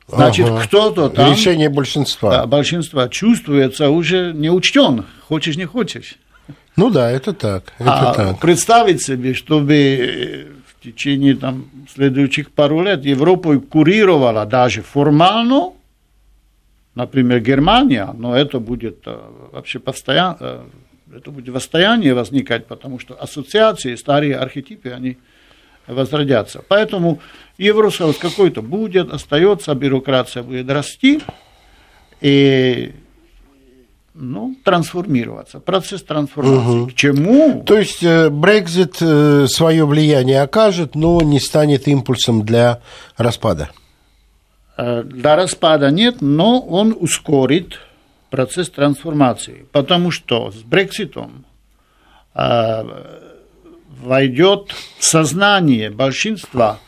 Значит, 0.08 0.46
ага. 0.46 0.62
кто-то 0.64 1.08
там... 1.10 1.32
Решение 1.32 1.68
большинства. 1.68 2.30
Да, 2.30 2.46
большинства 2.46 3.08
чувствуется 3.08 3.90
уже 3.90 4.32
не 4.34 4.50
учтен, 4.50 5.04
хочешь 5.28 5.56
не 5.56 5.66
хочешь. 5.66 6.16
Ну 6.76 6.90
да, 6.90 7.10
это 7.10 7.32
так. 7.32 7.72
Это 7.78 8.10
а 8.10 8.14
так. 8.14 8.40
представить 8.40 9.02
себе, 9.02 9.34
чтобы 9.34 9.74
э, 9.74 10.46
в 10.66 10.84
течение 10.84 11.34
там, 11.34 11.66
следующих 11.92 12.50
пару 12.52 12.82
лет 12.82 13.04
Европу 13.04 13.60
курировала 13.60 14.46
даже 14.46 14.82
формально 14.82 15.72
например, 16.98 17.40
Германия, 17.40 18.12
но 18.12 18.36
это 18.36 18.58
будет 18.58 19.06
э, 19.06 19.16
вообще 19.52 19.78
постоянно, 19.78 20.36
э, 20.40 20.64
это 21.14 21.30
будет 21.30 21.54
восстояние 21.54 22.12
возникать, 22.12 22.66
потому 22.66 22.98
что 22.98 23.14
ассоциации, 23.14 23.94
старые 23.94 24.34
архетипы, 24.34 24.88
они 24.90 25.16
возродятся. 25.86 26.60
Поэтому 26.66 27.20
Евросоюз 27.56 28.18
какой-то 28.18 28.62
будет, 28.62 29.12
остается, 29.12 29.74
бюрократия 29.76 30.42
будет 30.42 30.68
расти 30.68 31.20
и 32.20 32.92
ну, 34.12 34.56
трансформироваться, 34.64 35.60
процесс 35.60 36.02
трансформации. 36.02 36.78
Угу. 36.80 36.86
К 36.88 36.94
чему? 36.94 37.62
То 37.64 37.78
есть 37.78 38.02
Брекзит 38.02 38.96
э, 39.00 39.46
свое 39.46 39.86
влияние 39.86 40.42
окажет, 40.42 40.96
но 40.96 41.20
не 41.22 41.38
станет 41.38 41.86
импульсом 41.86 42.42
для 42.42 42.80
распада. 43.16 43.70
Э, 44.78 45.02
до 45.02 45.34
распада 45.34 45.90
нет, 45.90 46.20
но 46.20 46.60
он 46.60 46.96
ускорит 46.98 47.80
процесс 48.30 48.70
трансформации, 48.70 49.66
потому 49.72 50.12
что 50.12 50.52
с 50.52 50.62
Брекситом 50.62 51.44
э, 52.32 52.84
войдет 53.88 54.72
в 54.98 55.04
сознание 55.04 55.90
большинства 55.90 56.78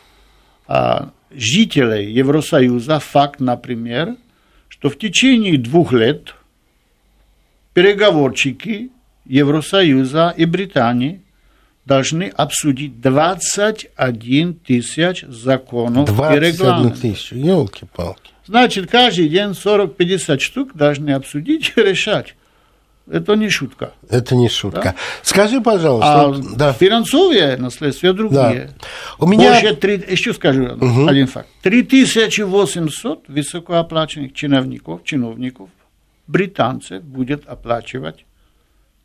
э, 0.68 1.08
жителей 1.32 2.12
Евросоюза 2.12 3.00
факт, 3.00 3.40
например, 3.40 4.14
что 4.68 4.88
в 4.88 4.96
течение 4.96 5.58
двух 5.58 5.92
лет 5.92 6.36
переговорщики 7.74 8.92
Евросоюза 9.24 10.32
и 10.36 10.44
Британии 10.44 11.22
должны 11.90 12.32
обсудить 12.36 13.00
21 13.00 14.54
тысяч 14.54 15.24
законов 15.26 16.06
21 16.14 16.42
и 16.42 16.46
регламентов. 16.46 17.00
тысяч, 17.00 17.32
елки-палки. 17.32 18.30
Значит, 18.46 18.88
каждый 18.88 19.28
день 19.28 19.50
40-50 19.50 20.38
штук 20.38 20.70
должны 20.74 21.10
обсудить 21.10 21.72
и 21.74 21.82
решать. 21.82 22.36
Это 23.10 23.34
не 23.34 23.48
шутка. 23.48 23.92
Это 24.08 24.36
не 24.36 24.48
шутка. 24.48 24.80
Да? 24.82 24.94
Скажи, 25.22 25.60
пожалуйста. 25.60 26.12
А 26.12 26.28
вот, 26.28 26.56
да. 26.56 26.72
Финансовые 26.72 27.56
наследствия 27.56 28.12
другие. 28.12 28.70
Да. 28.78 28.86
У 29.18 29.26
меня... 29.26 29.60
Больше 29.60 29.74
3, 29.74 30.04
еще 30.10 30.32
скажу 30.32 30.66
угу. 30.66 31.08
один 31.08 31.26
факт. 31.26 31.48
3800 31.62 33.26
высокооплаченных 33.26 34.32
чиновников, 34.32 35.02
чиновников, 35.02 35.70
британцев 36.28 37.02
будет 37.02 37.48
оплачивать 37.48 38.26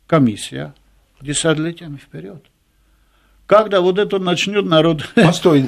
комиссия 0.06 0.72
десятилетиями 1.20 1.96
вперед 1.96 2.44
когда 3.46 3.80
вот 3.80 3.98
это 3.98 4.18
начнет 4.18 4.66
народ... 4.66 5.08
Постой, 5.14 5.64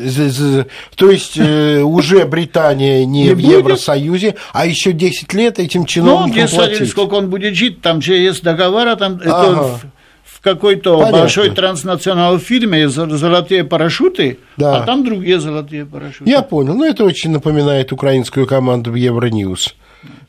то 0.96 1.10
есть 1.10 1.38
э, 1.38 1.80
уже 1.80 2.24
Британия 2.24 3.04
не, 3.04 3.24
не 3.24 3.30
в 3.30 3.36
будет? 3.36 3.58
Евросоюзе, 3.58 4.34
а 4.52 4.66
еще 4.66 4.92
10 4.92 5.32
лет 5.34 5.58
этим 5.58 5.84
чиновникам 5.86 6.48
ну, 6.50 6.56
платить? 6.56 6.90
сколько 6.90 7.14
он 7.14 7.30
будет 7.30 7.54
жить, 7.54 7.80
там 7.80 8.02
же 8.02 8.14
есть 8.14 8.42
договор, 8.42 8.88
а 8.88 8.96
там 8.96 9.20
ага. 9.24 9.24
это 9.24 9.62
в, 9.62 9.80
в 10.24 10.40
какой-то 10.40 10.98
Понятно. 10.98 11.18
большой 11.20 11.50
транснациональной 11.50 12.40
фирме 12.40 12.88
золотые 12.88 13.64
парашюты, 13.64 14.38
да. 14.56 14.78
а 14.78 14.86
там 14.86 15.04
другие 15.04 15.38
золотые 15.38 15.86
парашюты. 15.86 16.28
Я 16.28 16.42
понял, 16.42 16.74
ну 16.74 16.84
это 16.84 17.04
очень 17.04 17.30
напоминает 17.30 17.92
украинскую 17.92 18.46
команду 18.46 18.90
в 18.90 18.96
Евроньюз 18.96 19.74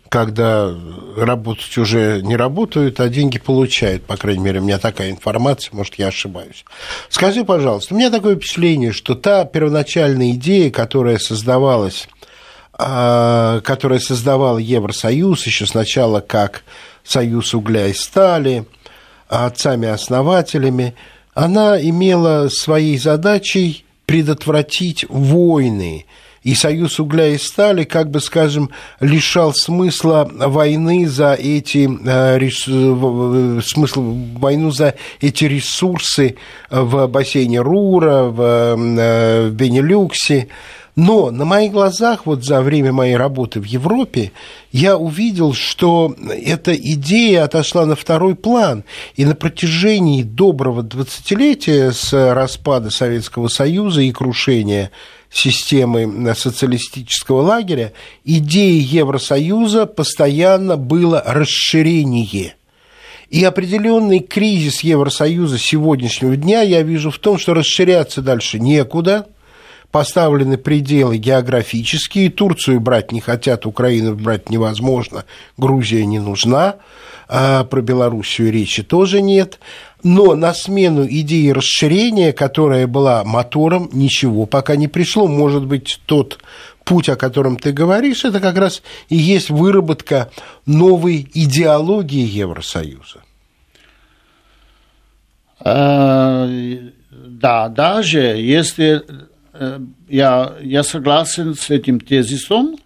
когда 0.10 0.76
работать 1.16 1.78
уже 1.78 2.22
не 2.22 2.36
работают, 2.36 3.00
а 3.00 3.10
деньги 3.10 3.38
получают, 3.38 4.04
по 4.06 4.18
крайней 4.18 4.44
мере, 4.44 4.60
у 4.60 4.64
меня 4.64 4.80
такая 4.80 5.12
информация, 5.12 5.76
может, 5.76 5.96
я 5.96 6.08
ошибаюсь. 6.08 6.66
Скажи, 7.10 7.46
пожалуйста, 7.46 7.94
у 7.94 7.98
меня 7.98 8.10
такое 8.10 8.36
впечатление, 8.36 8.92
что 8.92 9.16
та 9.16 9.46
первоначальная 9.46 10.32
идея, 10.32 10.72
которая 10.72 11.20
создавалась, 11.20 12.08
а, 12.74 13.62
которая 13.62 14.00
создавала 14.00 14.58
Евросоюз 14.58 15.46
еще 15.46 15.66
сначала 15.66 16.22
как 16.22 16.64
Союз 17.04 17.54
угля 17.54 17.88
и 17.88 17.94
стали, 17.94 18.66
отцами-основателями, 19.28 20.96
она 21.34 21.80
имела 21.80 22.50
своей 22.50 22.98
задачей 22.98 23.86
предотвратить 24.06 25.06
войны. 25.08 26.06
И 26.44 26.56
Союз 26.56 27.00
угля 27.00 27.28
и 27.28 27.38
стали, 27.38 27.84
как 27.84 28.10
бы 28.10 28.22
скажем, 28.22 28.70
лишал 29.00 29.54
смысла 29.54 30.30
войны 30.32 31.08
за 31.08 31.34
эти 31.34 31.90
э, 32.06 33.62
смысл 33.62 34.16
войну 34.38 34.72
за 34.72 34.96
эти 35.20 35.46
ресурсы 35.46 36.38
в 36.70 37.08
бассейне 37.08 37.60
Рура, 37.62 38.24
в, 38.24 38.42
э, 38.42 39.48
в 39.50 39.54
Бенилюксе. 39.54 40.48
Но 41.00 41.32
на 41.32 41.46
моих 41.46 41.72
глазах, 41.72 42.26
вот 42.26 42.44
за 42.44 42.62
время 42.62 42.92
моей 42.92 43.16
работы 43.16 43.62
в 43.62 43.64
Европе, 43.64 44.34
я 44.74 44.98
увидел, 44.98 45.54
что 45.54 46.14
эта 46.30 46.76
идея 46.76 47.46
отошла 47.46 47.86
на 47.86 47.96
второй 47.96 48.36
план. 48.36 48.84
И 49.16 49.24
на 49.24 49.34
протяжении 49.34 50.24
доброго 50.24 50.84
двадцатилетия 50.84 51.92
с 51.92 52.12
распада 52.34 52.90
Советского 52.90 53.48
Союза 53.48 54.02
и 54.02 54.12
крушения 54.12 54.92
системы 55.32 56.34
социалистического 56.36 57.42
лагеря, 57.42 57.94
идеей 58.24 58.82
Евросоюза 58.82 59.86
постоянно 59.86 60.78
было 60.78 61.24
расширение– 61.26 62.56
и 63.30 63.44
определенный 63.44 64.22
кризис 64.22 64.80
Евросоюза 64.82 65.60
сегодняшнего 65.60 66.36
дня 66.36 66.62
я 66.62 66.82
вижу 66.82 67.12
в 67.12 67.20
том, 67.20 67.38
что 67.38 67.54
расширяться 67.54 68.24
дальше 68.24 68.58
некуда– 68.58 69.28
поставлены 69.92 70.58
пределы 70.58 71.18
географические, 71.18 72.30
Турцию 72.30 72.80
брать 72.80 73.12
не 73.12 73.22
хотят, 73.22 73.66
Украину 73.66 74.16
брать 74.16 74.50
невозможно, 74.50 75.26
Грузия 75.58 76.06
не 76.06 76.20
нужна, 76.20 76.76
а 77.28 77.64
про 77.64 77.82
Белоруссию 77.82 78.52
речи 78.52 78.84
тоже 78.84 79.22
нет. 79.22 79.60
Но 80.04 80.36
на 80.36 80.54
смену 80.54 81.06
идеи 81.06 81.50
расширения, 81.50 82.32
которая 82.32 82.88
была 82.88 83.24
мотором, 83.24 83.90
ничего 83.92 84.46
пока 84.46 84.76
не 84.76 84.88
пришло. 84.88 85.28
Может 85.28 85.66
быть, 85.66 86.00
тот 86.06 86.40
путь, 86.86 87.10
о 87.10 87.16
котором 87.16 87.58
ты 87.58 87.72
говоришь, 87.72 88.26
это 88.26 88.40
как 88.40 88.58
раз 88.58 88.82
и 89.10 89.16
есть 89.16 89.50
выработка 89.50 90.32
новой 90.66 91.30
идеологии 91.34 92.26
Евросоюза. 92.26 93.22
А, 95.60 96.50
да, 97.12 97.68
даже 97.68 98.20
если 98.20 99.04
Э, 99.60 99.80
я, 100.08 100.56
я 100.62 100.84
согласен 100.84 101.54
с 101.54 101.70
этим 101.70 102.00
тезисом 102.00 102.78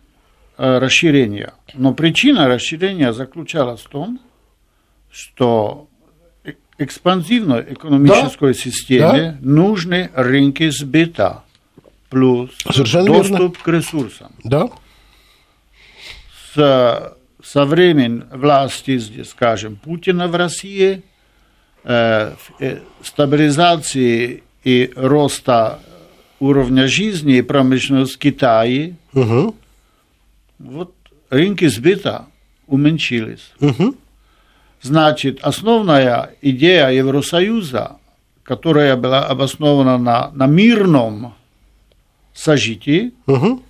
э, 0.58 0.80
расширения. 0.80 1.54
Но 1.76 1.94
причина 1.94 2.48
расширения 2.48 3.14
заключалась 3.14 3.82
в 3.82 3.90
том, 3.90 4.20
что 5.12 5.88
экспансивной 6.78 7.74
экономической 7.74 8.54
да, 8.54 8.60
системе 8.60 9.38
да. 9.42 9.50
нужны 9.50 10.10
рынки 10.14 10.70
сбыта 10.70 11.44
плюс 12.10 12.52
Совершенно 12.72 13.08
доступ 13.08 13.40
верно. 13.40 13.56
к 13.64 13.68
ресурсам. 13.68 14.32
Да. 14.44 14.70
С, 16.54 17.16
со 17.44 17.66
времен 17.66 18.26
власти, 18.32 19.24
скажем, 19.24 19.78
Путина 19.78 20.28
в 20.28 20.36
России, 20.36 21.02
э, 21.84 22.34
э, 22.60 22.80
стабилизации 23.02 24.44
и 24.64 24.94
роста 24.96 25.80
уровня 26.40 26.88
жизни 26.88 27.38
и 27.38 27.42
промышленность 27.42 28.16
в 28.16 28.20
Китае, 28.20 28.96
угу. 29.14 29.56
вот 30.60 30.94
рынки 31.30 31.68
сбыта 31.68 32.26
уменьшились. 32.68 33.52
Угу. 33.60 33.96
Значит, 34.84 35.40
основная 35.42 36.36
идея 36.42 36.90
Евросоюза, 36.90 37.98
которая 38.44 38.96
была 38.96 39.26
обоснована 39.26 39.98
на, 39.98 40.30
на 40.34 40.46
мирном 40.46 41.34
сожитии, 42.34 43.14
угу 43.26 43.64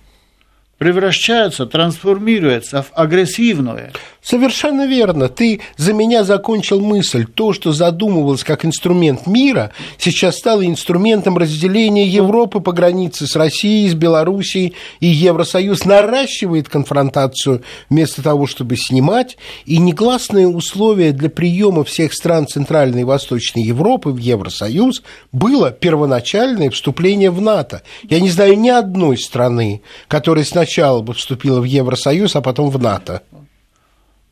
превращается, 0.78 1.66
трансформируется 1.66 2.82
в 2.82 2.92
агрессивное. 2.92 3.92
Совершенно 4.24 4.86
верно. 4.86 5.28
Ты 5.28 5.60
за 5.76 5.92
меня 5.92 6.24
закончил 6.24 6.80
мысль. 6.80 7.26
То, 7.26 7.52
что 7.52 7.72
задумывалось 7.72 8.42
как 8.42 8.64
инструмент 8.64 9.26
мира, 9.26 9.72
сейчас 9.98 10.38
стало 10.38 10.66
инструментом 10.66 11.36
разделения 11.36 12.06
Европы 12.06 12.60
по 12.60 12.72
границе 12.72 13.26
с 13.26 13.36
Россией, 13.36 13.86
с 13.90 13.92
Белоруссией, 13.94 14.72
и 15.00 15.08
Евросоюз 15.08 15.84
наращивает 15.84 16.70
конфронтацию 16.70 17.64
вместо 17.90 18.22
того, 18.22 18.46
чтобы 18.46 18.78
снимать, 18.78 19.36
и 19.66 19.76
негласные 19.76 20.48
условия 20.48 21.12
для 21.12 21.28
приема 21.28 21.84
всех 21.84 22.14
стран 22.14 22.46
Центральной 22.48 23.02
и 23.02 23.04
Восточной 23.04 23.62
Европы 23.62 24.08
в 24.08 24.16
Евросоюз 24.16 25.02
было 25.32 25.70
первоначальное 25.70 26.70
вступление 26.70 27.30
в 27.30 27.42
НАТО. 27.42 27.82
Я 28.08 28.20
не 28.20 28.30
знаю 28.30 28.58
ни 28.58 28.70
одной 28.70 29.18
страны, 29.18 29.82
которая 30.08 30.46
сначала 30.46 31.02
бы 31.02 31.12
вступила 31.12 31.60
в 31.60 31.64
Евросоюз, 31.64 32.34
а 32.36 32.40
потом 32.40 32.70
в 32.70 32.80
НАТО. 32.80 33.20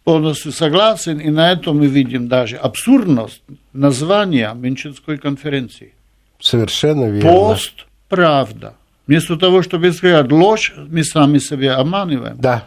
Полностью 0.05 0.53
согласен, 0.53 1.19
и 1.19 1.31
на 1.31 1.53
этом 1.53 1.79
мы 1.79 1.87
видим 1.87 2.27
даже 2.29 2.57
абсурдность 2.57 3.43
названия 3.73 4.53
Мюнхенской 4.53 5.17
конференции. 5.17 5.95
Совершенно 6.41 7.09
верно. 7.09 7.31
Пост 7.31 7.87
правда. 8.09 8.75
Вместо 9.07 9.37
того, 9.37 9.63
чтобы 9.63 9.93
сказать 9.93 10.31
ложь, 10.33 10.75
мы 10.77 11.05
сами 11.05 11.39
себе 11.39 11.73
обманываем. 11.73 12.37
Да. 12.39 12.65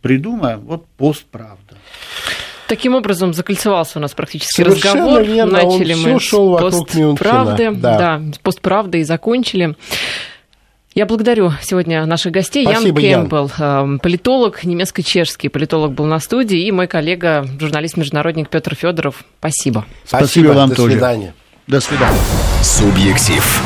Придумаем, 0.00 0.60
вот 0.60 0.86
пост 0.96 1.24
правда. 1.30 1.76
Таким 2.70 2.94
образом 2.94 3.34
закольцевался 3.34 3.98
у 3.98 4.02
нас 4.02 4.14
практически 4.14 4.62
Совершенно 4.62 5.00
разговор. 5.00 5.22
Верно, 5.24 5.52
Начали 5.54 5.92
он 5.92 6.00
мы 6.02 6.20
шел 6.20 6.56
пост 6.56 6.96
правды, 7.18 7.72
да. 7.72 7.98
да, 7.98 8.22
пост 8.44 8.60
правды 8.60 9.00
и 9.00 9.02
закончили. 9.02 9.74
Я 10.92 11.06
благодарю 11.06 11.52
сегодня 11.62 12.04
наших 12.04 12.32
гостей. 12.32 12.66
Спасибо, 12.66 13.00
Ян 13.00 13.28
Кэмпбелл, 13.28 13.50
Ян. 13.58 13.96
Э, 13.96 13.98
политолог, 13.98 14.64
немецко-чешский 14.64 15.48
политолог 15.48 15.92
был 15.92 16.06
на 16.06 16.18
студии, 16.18 16.66
и 16.66 16.72
мой 16.72 16.88
коллега, 16.88 17.46
журналист-международник 17.60 18.48
Петр 18.48 18.74
Федоров. 18.74 19.24
Спасибо. 19.38 19.86
Спасибо, 20.04 20.26
Спасибо 20.26 20.52
вам 20.52 20.70
До 20.70 20.74
тоже. 20.74 20.92
свидания. 20.92 21.34
До 21.68 21.80
свидания. 21.80 22.18
Субъектив. 22.62 23.62